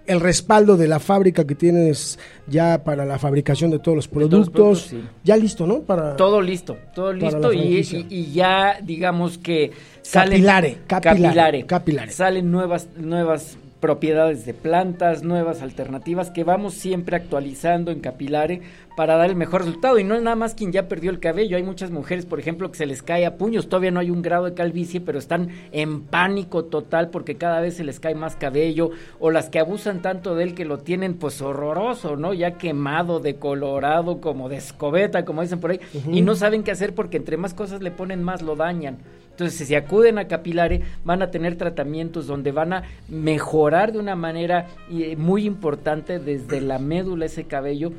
[0.08, 4.92] el respaldo de la fábrica que tienes ya para la fabricación de todos los productos,
[5.22, 5.82] ya listo, ¿no?
[5.82, 9.70] Para todo listo, todo listo y, ya digamos que
[10.02, 17.16] salen capilare, capilare, capilare, salen nuevas nuevas propiedades de plantas, nuevas alternativas que vamos siempre
[17.16, 18.62] actualizando en Capilare
[18.96, 19.98] para dar el mejor resultado.
[19.98, 21.56] Y no es nada más quien ya perdió el cabello.
[21.56, 23.68] Hay muchas mujeres, por ejemplo, que se les cae a puños.
[23.68, 27.74] Todavía no hay un grado de calvicie, pero están en pánico total porque cada vez
[27.74, 28.90] se les cae más cabello.
[29.20, 32.34] O las que abusan tanto de él que lo tienen pues horroroso, ¿no?
[32.34, 35.80] Ya quemado, decolorado, como de escobeta, como dicen por ahí.
[36.10, 38.98] Y no saben qué hacer porque entre más cosas le ponen, más lo dañan.
[39.38, 44.16] Entonces, si acuden a Capilare, van a tener tratamientos donde van a mejorar de una
[44.16, 47.92] manera eh, muy importante desde la médula ese cabello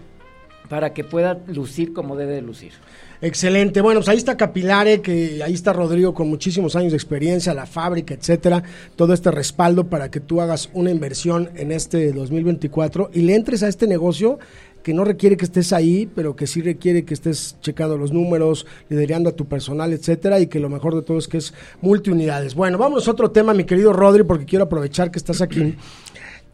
[0.67, 2.73] para que pueda lucir como debe de lucir.
[3.21, 3.79] Excelente.
[3.79, 7.65] Bueno, pues ahí está Capilare, que ahí está Rodrigo con muchísimos años de experiencia, la
[7.65, 8.61] fábrica, etcétera.
[8.95, 13.63] Todo este respaldo para que tú hagas una inversión en este 2024 y le entres
[13.63, 14.39] a este negocio
[14.83, 18.65] que no requiere que estés ahí, pero que sí requiere que estés checando los números,
[18.89, 22.55] liderando a tu personal, etcétera, y que lo mejor de todo es que es multiunidades.
[22.55, 25.75] Bueno, vamos a otro tema, mi querido Rodri, porque quiero aprovechar que estás aquí.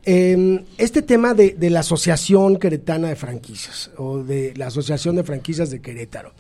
[0.06, 5.24] Eh, este tema de, de, la Asociación Queretana de Franquicias o de la Asociación de
[5.24, 6.34] Franquicias de Querétaro.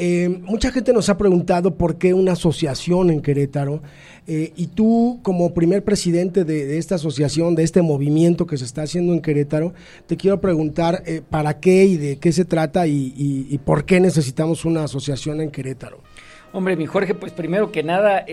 [0.00, 3.82] Eh, mucha gente nos ha preguntado por qué una asociación en Querétaro
[4.28, 8.82] eh, y tú como primer presidente de, esta asociación, de este movimiento que se está
[8.82, 9.74] haciendo en Querétaro,
[10.06, 14.64] te quiero preguntar eh, para qué y de qué se trata y, por qué necesitamos
[14.64, 15.98] una asociación en Querétaro.
[16.52, 18.24] Hombre, mi Jorge, pues primero que nada...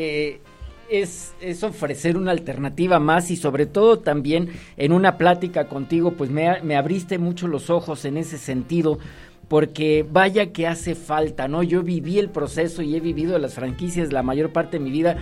[0.88, 6.30] Es, es, ofrecer una alternativa más y sobre todo también en una plática contigo, pues
[6.30, 8.99] me, me, abriste mucho los ojos en ese sentido,
[9.48, 11.64] porque vaya que hace falta, ¿no?
[11.64, 15.18] Yo viví el proceso y he vivido las franquicias la mayor parte de mi vida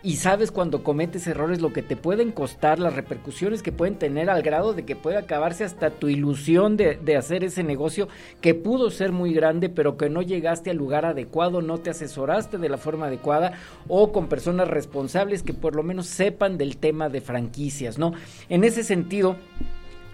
[0.00, 4.30] y sabes cuando cometes errores lo que te pueden costar, las repercusiones que pueden tener
[4.30, 8.06] al grado de que puede acabarse hasta tu ilusión de, de, hacer ese negocio
[8.40, 12.58] que pudo ser muy grande pero que no llegaste al lugar adecuado, no te asesoraste
[12.58, 13.54] de la forma adecuada
[13.88, 18.12] o con personas responsables que por lo menos sepan del tema de franquicias, ¿no?
[18.48, 19.36] En ese sentido...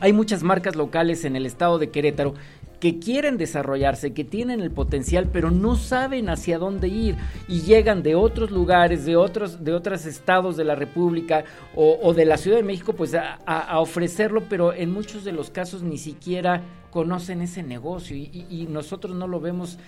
[0.00, 2.34] Hay muchas marcas locales en el estado de Querétaro
[2.80, 7.16] que quieren desarrollarse, que tienen el potencial, pero no saben hacia dónde ir
[7.48, 11.44] y llegan de otros lugares, de otros, de otros estados de la República
[11.74, 15.32] o, o de la Ciudad de México, pues a, a, ofrecerlo, pero en muchos de
[15.32, 19.78] los casos ni siquiera conocen ese negocio y, y, y nosotros no lo vemos.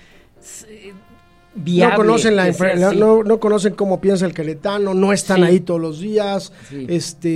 [1.57, 5.43] Viable, no conocen la la, no, no, conocen cómo piensa el queretano, no están sí.
[5.43, 6.87] ahí todos los días, sí.
[6.89, 7.29] este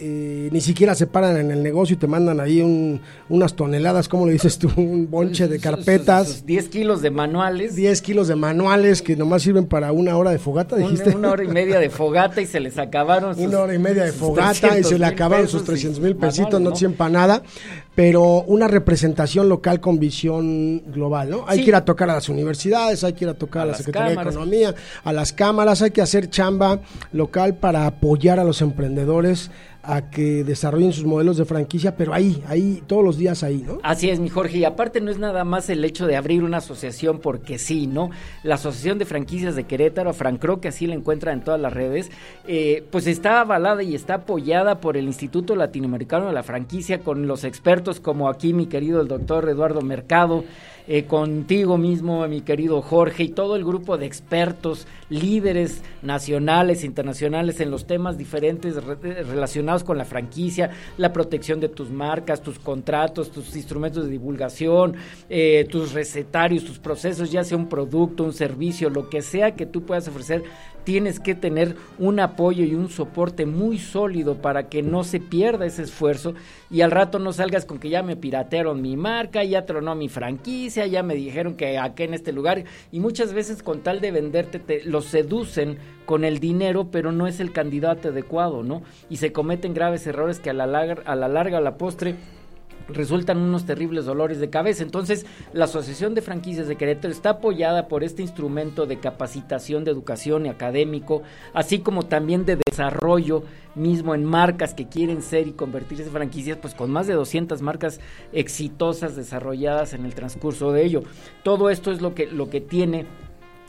[0.00, 4.08] eh, ni siquiera se paran en el negocio y te mandan ahí un, unas toneladas,
[4.08, 4.70] ¿cómo le dices tú?
[4.76, 6.46] Un bonche de carpetas.
[6.46, 7.74] 10 kilos de manuales.
[7.74, 11.10] 10 kilos de manuales que nomás sirven para una hora de fogata, dijiste.
[11.10, 13.78] Una, una hora y media de fogata y se les acabaron sus, Una hora y
[13.78, 17.42] media de fogata y se le acabaron sus 300 mil pesitos, no sirven para nada
[17.96, 21.44] pero una representación local con visión global, ¿no?
[21.48, 21.64] Hay sí.
[21.64, 23.74] que ir a tocar a las universidades, hay que ir a tocar a, a la
[23.74, 24.34] Secretaría cámaras.
[24.34, 26.80] de Economía, a las cámaras, hay que hacer chamba
[27.12, 29.50] local para apoyar a los emprendedores
[29.86, 33.78] a que desarrollen sus modelos de franquicia, pero ahí, ahí, todos los días ahí, ¿no?
[33.82, 36.58] Así es, mi Jorge, y aparte no es nada más el hecho de abrir una
[36.58, 38.10] asociación porque sí, ¿no?
[38.42, 42.10] La Asociación de Franquicias de Querétaro, Francro, que así la encuentra en todas las redes,
[42.46, 47.26] eh, pues está avalada y está apoyada por el Instituto Latinoamericano de la Franquicia, con
[47.26, 50.44] los expertos como aquí mi querido el doctor Eduardo Mercado,
[50.88, 57.60] eh, contigo mismo, mi querido Jorge, y todo el grupo de expertos, líderes nacionales, internacionales
[57.60, 62.58] en los temas diferentes re relacionados con la franquicia, la protección de tus marcas, tus
[62.58, 64.94] contratos, tus instrumentos de divulgación,
[65.28, 69.66] eh, tus recetarios, tus procesos, ya sea un producto, un servicio, lo que sea que
[69.66, 70.44] tú puedas ofrecer,
[70.86, 75.66] tienes que tener un apoyo y un soporte muy sólido para que no se pierda
[75.66, 76.34] ese esfuerzo
[76.70, 80.08] y al rato no salgas con que ya me piratearon mi marca, ya tronó mi
[80.08, 84.10] franquicia, ya me dijeron que aquí en este lugar y muchas veces con tal de
[84.10, 88.82] venderte te lo seducen con el dinero, pero no es el candidato adecuado, ¿no?
[89.08, 92.16] Y se cometen graves errores que a la larga, a la, larga, a la postre
[92.88, 94.82] resultan unos terribles dolores de cabeza.
[94.82, 99.90] Entonces, la Asociación de Franquicias de Querétaro está apoyada por este instrumento de capacitación, de
[99.90, 101.22] educación y académico,
[101.52, 103.42] así como también de desarrollo
[103.74, 107.60] mismo en marcas que quieren ser y convertirse en franquicias, pues con más de 200
[107.62, 108.00] marcas
[108.32, 111.02] exitosas desarrolladas en el transcurso de ello.
[111.42, 113.06] Todo esto es lo que, lo que tiene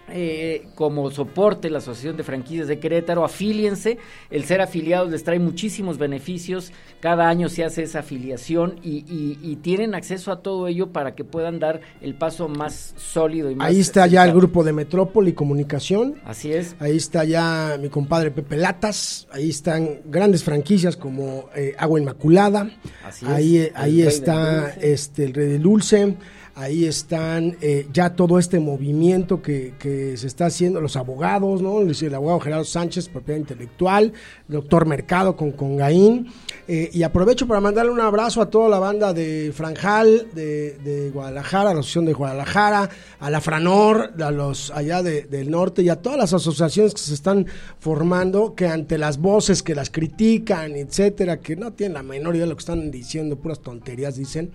[0.09, 3.97] eh, como soporte la Asociación de Franquicias de Querétaro, afíliense,
[4.29, 9.37] el ser afiliados les trae muchísimos beneficios, cada año se hace esa afiliación y, y,
[9.41, 13.55] y tienen acceso a todo ello para que puedan dar el paso más sólido y
[13.55, 16.15] más Ahí está ya el grupo de Metrópoli Comunicación.
[16.25, 16.75] Así es.
[16.79, 22.69] Ahí está ya mi compadre Pepe Latas, ahí están grandes franquicias como eh, Agua Inmaculada,
[23.05, 23.71] Así ahí, es.
[23.75, 26.15] ahí está este el Rey del Dulce
[26.57, 29.73] ahí están eh, ya todo este movimiento que,
[30.17, 31.81] se está haciendo, los abogados, ¿no?
[31.81, 34.11] El abogado Gerardo Sánchez, propiedad intelectual,
[34.47, 36.27] doctor Mercado con Congaín.
[36.67, 41.11] Eh, y aprovecho para mandarle un abrazo a toda la banda de Franjal, de, de,
[41.11, 42.89] Guadalajara, a la Asociación de Guadalajara,
[43.19, 47.01] a la Franor, a los allá de, del norte y a todas las asociaciones que
[47.01, 47.45] se están
[47.79, 52.45] formando, que ante las voces que las critican, etcétera, que no tienen la menor idea
[52.45, 54.51] de lo que están diciendo, puras tonterías dicen.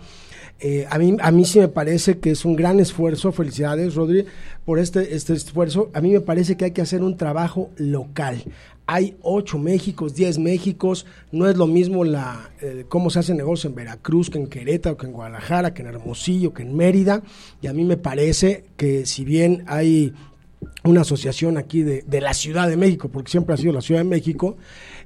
[0.64, 4.26] Eh, a, mí, a mí sí me parece que es un gran esfuerzo, felicidades Rodri
[4.64, 8.44] por este, este esfuerzo, a mí me parece que hay que hacer un trabajo local.
[8.86, 13.70] Hay ocho Méxicos, diez Méxicos, no es lo mismo la, eh, cómo se hace negocio
[13.70, 17.24] en Veracruz que en Querétaro, que en Guadalajara, que en Hermosillo, que en Mérida,
[17.60, 20.12] y a mí me parece que si bien hay
[20.84, 24.02] una asociación aquí de, de la Ciudad de México, porque siempre ha sido la Ciudad
[24.02, 24.56] de México,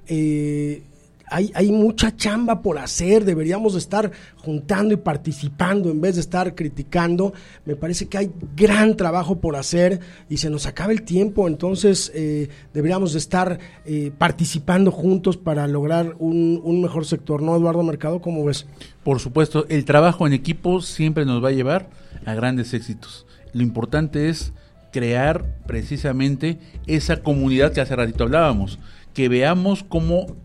[0.07, 0.83] eh,
[1.29, 6.55] hay, mucha chamba por hacer, deberíamos de estar juntando y participando en vez de estar
[6.55, 7.33] criticando.
[7.65, 12.13] Me parece que hay gran trabajo por hacer y se nos acaba el tiempo, entonces
[12.15, 18.21] eh, deberíamos de estar eh, participando juntos para lograr un mejor sector, ¿no, Eduardo Mercado?
[18.21, 18.67] ¿Cómo ves?
[19.03, 21.91] Por supuesto, el trabajo en equipo siempre nos va a llevar
[22.25, 23.27] a grandes éxitos.
[23.53, 24.53] Lo importante es
[24.93, 28.79] crear precisamente esa comunidad que hace ratito hablábamos,
[29.13, 30.37] que veamos cómo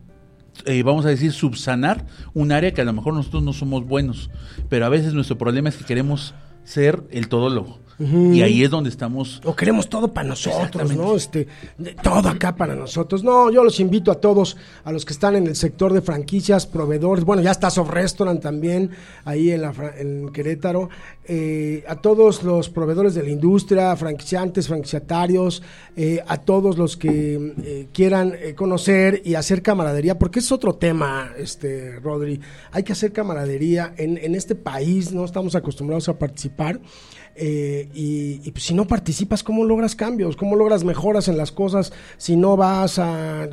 [0.66, 4.30] eh, vamos a decir, subsanar un área que a lo mejor nosotros no somos buenos,
[4.70, 6.34] pero a veces nuestro problema es que queremos
[6.64, 7.80] ser el todólogo.
[8.00, 9.42] Y ahí es donde estamos.
[9.46, 11.16] O queremos todo para nosotros, ¿no?
[11.16, 11.48] Este,
[12.02, 13.24] todo acá para nosotros.
[13.24, 16.66] No, yo los invito a todos, a los que están en el sector de franquicias,
[16.66, 17.24] proveedores.
[17.24, 18.90] Bueno, ya está Soft Restaurant también,
[19.24, 20.90] ahí en, la, en Querétaro.
[21.26, 25.62] Eh, a todos los proveedores de la industria, franquiciantes, franquiciatarios,
[25.96, 31.32] eh, a todos los que eh, quieran conocer y hacer camaradería, porque es otro tema,
[31.38, 32.40] este, Rodri.
[32.72, 36.80] Hay que hacer camaradería en, en este país, no estamos acostumbrados a participar.
[37.34, 40.36] Y, pues, si no participas, ¿cómo logras cambios?
[40.36, 43.48] ¿Cómo logras mejoras en las cosas si no vas a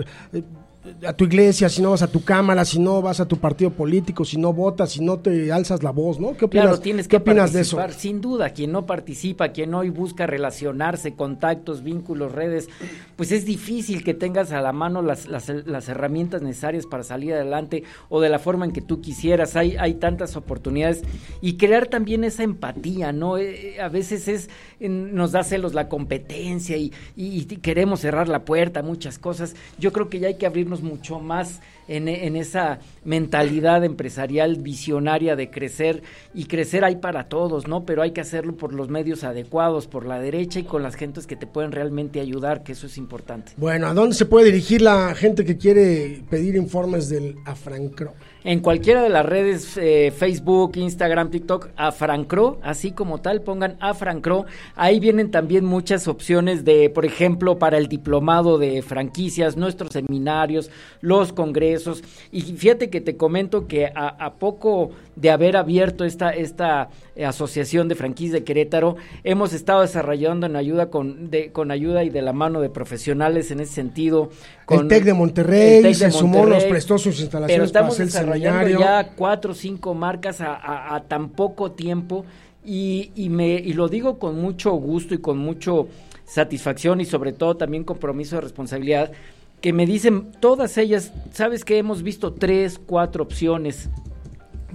[1.06, 3.70] a tu iglesia, si no vas a tu cámara, si no vas a tu partido
[3.70, 6.36] político, si no votas, si no te alzas la voz, ¿no?
[6.36, 7.78] ¿Qué opinas, claro, tienes que opinas de eso?
[7.96, 12.68] Sin duda, quien no participa, quien hoy busca relacionarse, contactos, vínculos, redes,
[13.16, 17.34] pues es difícil que tengas a la mano las, las, las herramientas necesarias para salir
[17.34, 19.56] adelante o de la forma en que tú quisieras.
[19.56, 21.02] Hay, hay tantas oportunidades
[21.40, 23.38] y crear también esa empatía, ¿no?
[23.38, 28.82] Eh, a veces es, nos da celos la competencia y, y queremos cerrar la puerta,
[28.82, 29.54] muchas cosas.
[29.78, 35.36] Yo creo que ya hay que abrirnos mucho más en, en, esa mentalidad empresarial visionaria
[35.36, 36.02] de crecer
[36.34, 37.84] y crecer hay para todos, ¿no?
[37.84, 41.26] Pero hay que hacerlo por los medios adecuados, por la derecha y con las gentes
[41.26, 43.52] que te pueden realmente ayudar, que eso es importante.
[43.56, 48.14] Bueno, ¿a dónde se puede dirigir la gente que quiere pedir informes del Afrancro?
[48.44, 53.76] En cualquiera de las redes, eh, Facebook, Instagram, TikTok, a Francro, así como tal, pongan
[53.80, 54.46] a Francro.
[54.76, 60.70] Ahí vienen también muchas opciones de, por ejemplo, para el diplomado de franquicias, nuestros seminarios,
[61.00, 62.04] los congresos.
[62.30, 67.88] Y fíjate que te comento que a, poco de haber abierto esta, esta eh, asociación
[67.88, 72.22] de franquicias de Querétaro, hemos estado desarrollando en ayuda con, de, con ayuda y de
[72.22, 74.30] la mano de profesionales en ese sentido.
[74.64, 79.10] Con, el TEC de Monterrey se sumó, nos prestó sus instalaciones para hacer desarrollando ya
[79.16, 82.24] cuatro o cinco marcas a, tan poco tiempo
[82.64, 85.88] y, y, me, y lo digo con mucho gusto y con mucho
[86.24, 89.10] satisfacción y sobre todo también compromiso de responsabilidad
[89.60, 93.88] que me dicen todas ellas, sabes que hemos visto tres, cuatro opciones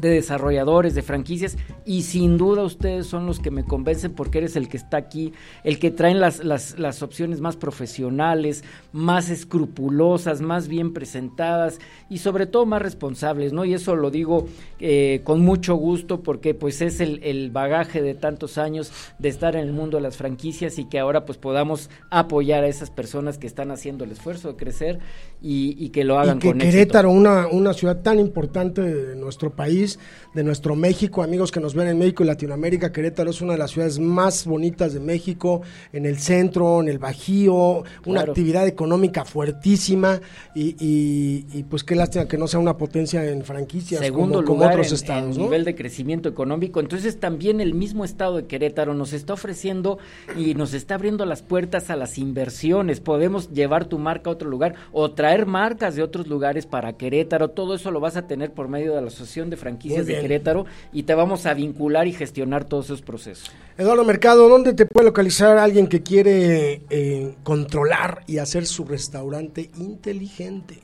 [0.07, 4.55] de desarrolladores, de franquicias, y sin duda ustedes son los que me convencen porque eres
[4.55, 5.33] el que está aquí,
[5.63, 11.79] el que traen las, las, las opciones más profesionales, más escrupulosas, más bien presentadas
[12.09, 13.65] y sobre todo más responsables, ¿no?
[13.65, 14.47] Y eso lo digo
[14.79, 19.55] eh, con mucho gusto porque pues es el, el, bagaje de tantos años de estar
[19.55, 23.37] en el mundo de las franquicias y que ahora pues podamos apoyar a esas personas
[23.37, 24.99] que están haciendo el esfuerzo de crecer
[25.41, 29.15] y, y que lo hagan y que con Querétaro, Una, una ciudad tan importante de
[29.15, 29.92] nuestro país,
[30.33, 33.59] de nuestro México, amigos que nos ven en México y Latinoamérica, Querétaro es una de
[33.59, 39.25] las ciudades más bonitas de México, en el centro, en el Bajío, una actividad económica
[39.25, 40.19] fuertísima
[40.55, 45.37] y, pues qué lástima que no sea una potencia en franquicias Segundo como, otros estados.
[45.37, 49.99] nivel de crecimiento económico, entonces también el mismo estado de Querétaro nos está ofreciendo
[50.35, 54.49] y nos está abriendo las puertas a las inversiones, podemos llevar tu marca a otro
[54.49, 58.51] lugar o traer marcas de otros lugares para Querétaro, todo eso lo vas a tener
[58.51, 62.13] por medio de la Asociación de Franquicias de Querétaro y te vamos a vincular y
[62.13, 63.51] gestionar todos esos procesos.
[63.77, 69.69] Eduardo Mercado, ¿dónde te puede localizar alguien que quiere eh, controlar y hacer su restaurante
[69.77, 70.79] inteligente?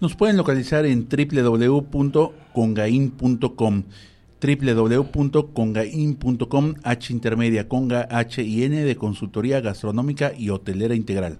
[0.00, 3.84] Nos pueden localizar en www.congain.com
[4.44, 11.38] www.congain.com H intermedia Conga H y N de consultoría gastronómica y hotelera integral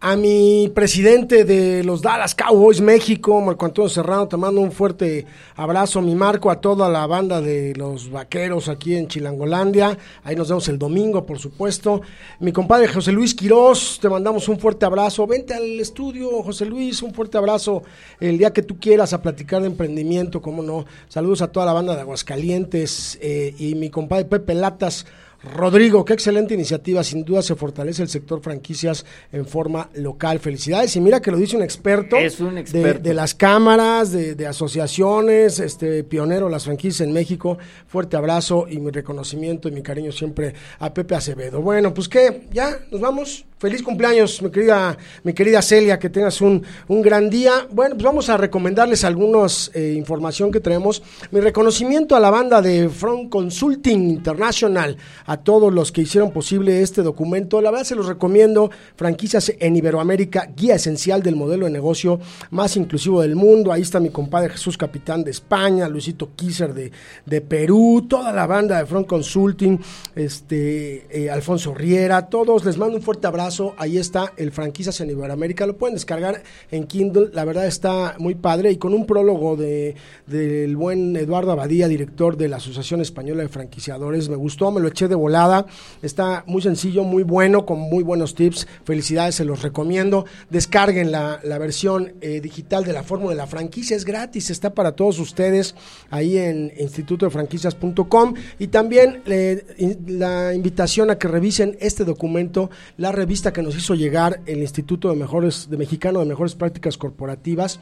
[0.00, 5.26] a mi presidente de los Dallas Cowboys México, Marco Antonio Serrano, te mando un fuerte
[5.56, 9.98] abrazo, mi Marco, a toda la banda de los vaqueros aquí en Chilangolandia.
[10.22, 12.00] Ahí nos vemos el domingo, por supuesto.
[12.38, 15.26] Mi compadre José Luis Quirós, te mandamos un fuerte abrazo.
[15.26, 17.82] Vente al estudio, José Luis, un fuerte abrazo
[18.20, 20.84] el día que tú quieras a platicar de emprendimiento, cómo no.
[21.08, 25.06] Saludos a toda la banda de Aguascalientes eh, y mi compadre Pepe Latas
[25.54, 27.04] Rodrigo, qué excelente iniciativa.
[27.04, 30.40] Sin duda se fortalece el sector franquicias en forma local.
[30.40, 30.96] Felicidades.
[30.96, 32.16] Y mira que lo dice un experto.
[32.16, 33.02] Es un de- experto.
[33.02, 37.56] De, las cámaras, de, de asociaciones, este pionero de las franquicias en México.
[37.86, 41.60] Fuerte abrazo y mi reconocimiento y mi cariño siempre a Pepe Acevedo.
[41.60, 43.44] Bueno, pues qué, ya nos vamos.
[43.58, 47.66] Feliz cumpleaños, mi querida, mi querida Celia, que tengas un, un gran día.
[47.72, 51.02] Bueno, pues vamos a recomendarles algunos eh, información que tenemos.
[51.32, 54.96] Mi reconocimiento a la banda de Front Consulting International,
[55.28, 57.60] a todos los que hicieron posible este documento.
[57.60, 58.70] La verdad se los recomiendo.
[58.96, 62.18] Franquicias en Iberoamérica, guía esencial del modelo de negocio
[62.50, 63.70] más inclusivo del mundo.
[63.70, 66.90] Ahí está mi compadre Jesús Capitán de España, Luisito Kisser de,
[67.26, 69.78] de Perú, toda la banda de Front Consulting,
[70.16, 73.74] este, eh, Alfonso Riera, todos les mando un fuerte abrazo.
[73.76, 75.66] Ahí está el Franquicias en Iberoamérica.
[75.66, 77.28] Lo pueden descargar en Kindle.
[77.34, 79.94] La verdad está muy padre y con un prólogo de
[80.26, 84.28] del buen Eduardo Abadía, director de la Asociación Española de Franquiciadores.
[84.28, 85.66] Me gustó, me lo eché de volada.
[86.02, 88.66] Está muy sencillo, muy bueno, con muy buenos tips.
[88.84, 90.24] Felicidades, se los recomiendo.
[90.50, 93.96] Descarguen la, la versión eh, digital de la fórmula de la franquicia.
[93.96, 95.74] Es gratis, está para todos ustedes
[96.10, 98.34] ahí en institutodefranquicias.com.
[98.58, 103.94] Y también eh, la invitación a que revisen este documento, la revista que nos hizo
[103.94, 107.80] llegar el Instituto de Mejores de Mexicano de Mejores Prácticas Corporativas.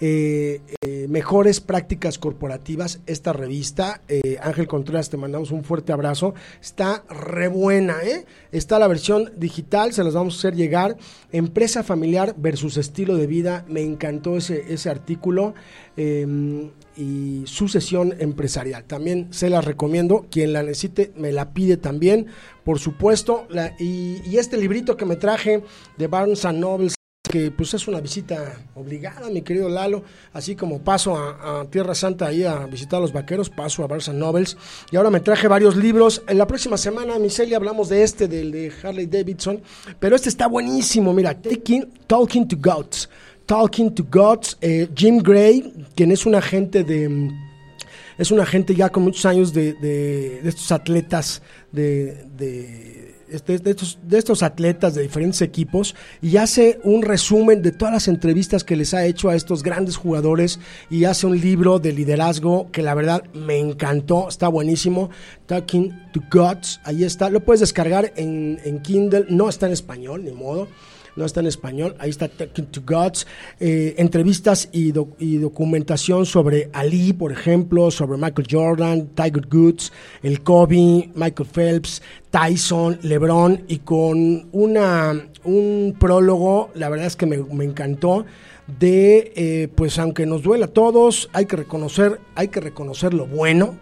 [0.00, 4.02] Eh, eh, mejores prácticas corporativas, esta revista.
[4.08, 6.34] Eh, Ángel Contreras, te mandamos un fuerte abrazo.
[6.60, 7.96] Está re buena.
[8.52, 10.96] Está la versión digital, se las vamos a hacer llegar.
[11.32, 13.64] Empresa familiar versus estilo de vida.
[13.68, 15.54] Me encantó ese, ese artículo.
[15.96, 18.84] eh, y sucesión empresarial.
[18.84, 20.26] También se las recomiendo.
[20.30, 22.26] Quien la necesite me la pide también,
[22.64, 23.46] por supuesto.
[23.78, 25.62] Y, este librito que me traje
[25.96, 26.95] de Barnes and
[27.28, 30.02] que pues es una visita obligada, mi querido Lalo,
[30.32, 34.18] así como paso a, Tierra Santa ahí a visitar a los vaqueros, paso a and
[34.18, 34.56] Nobles,
[34.90, 38.52] y ahora me traje varios libros, en la próxima semana, Miselia, hablamos de este, del
[38.52, 39.60] de Harley Davidson,
[39.98, 43.08] pero este está buenísimo, mira, Taking, Talking to Gods,
[43.46, 47.30] Talking to Gods, eh, Jim Gray, quien es un agente de...
[48.18, 52.24] es un agente ya con muchos años de, de- estos atletas, de,
[53.36, 57.94] este- de estos, de estos atletas de diferentes equipos y hace un resumen de todas
[57.94, 60.58] las entrevistas que les ha hecho a estos grandes jugadores
[60.90, 65.10] y hace un libro de liderazgo que la verdad me encantó, está buenísimo,
[65.46, 70.24] Talking to Gods, ahí está, lo puedes descargar en, en Kindle, no está en español,
[70.24, 70.68] ni modo
[71.16, 73.26] no está en español, ahí está Talking to Gods,
[73.58, 79.92] eh, entrevistas y, doc- y documentación sobre Ali, por ejemplo, sobre Michael Jordan, Tiger Woods,
[80.22, 87.26] el Kobe, Michael Phelps, Tyson, LeBron, y con una, un prólogo, la verdad es que
[87.26, 88.24] me, me encantó,
[88.78, 93.26] de, eh, pues aunque nos duela a todos, hay que reconocer, hay que reconocer lo
[93.26, 93.78] bueno,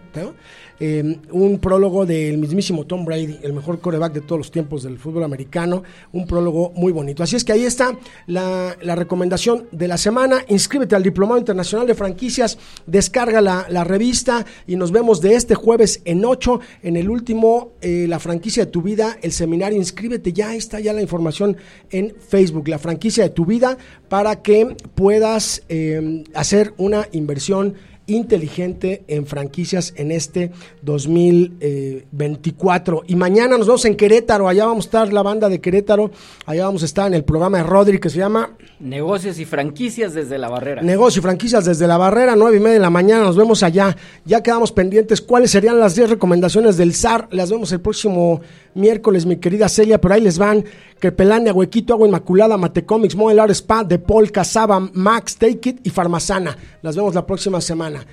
[0.77, 4.99] Eh, un prólogo del mismísimo Tom Brady, el mejor coreback de todos los tiempos del
[4.99, 7.23] fútbol americano, un prólogo muy bonito.
[7.23, 7.97] Así es que ahí está
[8.27, 10.43] la, recomendación de la semana.
[10.49, 16.01] Inscríbete al Diplomado Internacional de Franquicias, descarga la, revista y nos vemos de este jueves
[16.05, 19.77] en 8 en el último, eh, la franquicia de tu vida, el seminario.
[19.77, 21.55] Inscríbete ya, está ya la información
[21.91, 23.77] en Facebook, la franquicia de tu vida,
[24.09, 27.75] para que puedas eh, hacer una inversión
[28.07, 30.51] inteligente en franquicias en este
[30.81, 33.03] 2024.
[33.07, 36.11] Y mañana nos vemos en Querétaro, allá vamos a estar la banda de Querétaro,
[36.45, 40.13] allá vamos a estar en el programa de Rodri que se llama Negocios y franquicias
[40.13, 40.81] desde la barrera.
[40.81, 43.95] Negocio y franquicias desde la barrera, nueve y media de la mañana, nos vemos allá.
[44.25, 47.27] Ya quedamos pendientes cuáles serían las 10 recomendaciones del SAR.
[47.31, 48.41] Las vemos el próximo
[48.73, 50.65] miércoles, mi querida Celia, pero ahí les van.
[50.99, 56.57] Crepelania, Huequito, Agua Inmaculada, Matecomics, Modelar Spa, De Paul, Casaba, Max, Take It y Farmazana.
[56.81, 58.05] Las vemos la próxima semana.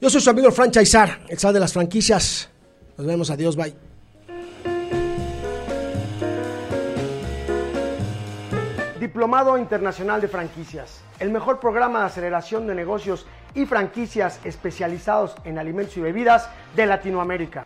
[0.00, 2.50] Yo soy su amigo franchisar, el SAR de las franquicias.
[2.96, 3.74] Nos vemos, adiós, bye.
[9.00, 15.58] Diplomado Internacional de Franquicias, el mejor programa de aceleración de negocios y franquicias especializados en
[15.58, 17.64] alimentos y bebidas de Latinoamérica.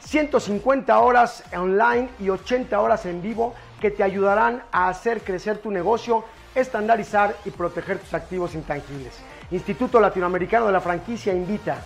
[0.00, 5.72] 150 horas online y 80 horas en vivo que te ayudarán a hacer crecer tu
[5.72, 6.24] negocio,
[6.54, 9.12] estandarizar y proteger tus activos intangibles.
[9.50, 11.78] Instituto Latinoamericano de la Franquicia invita.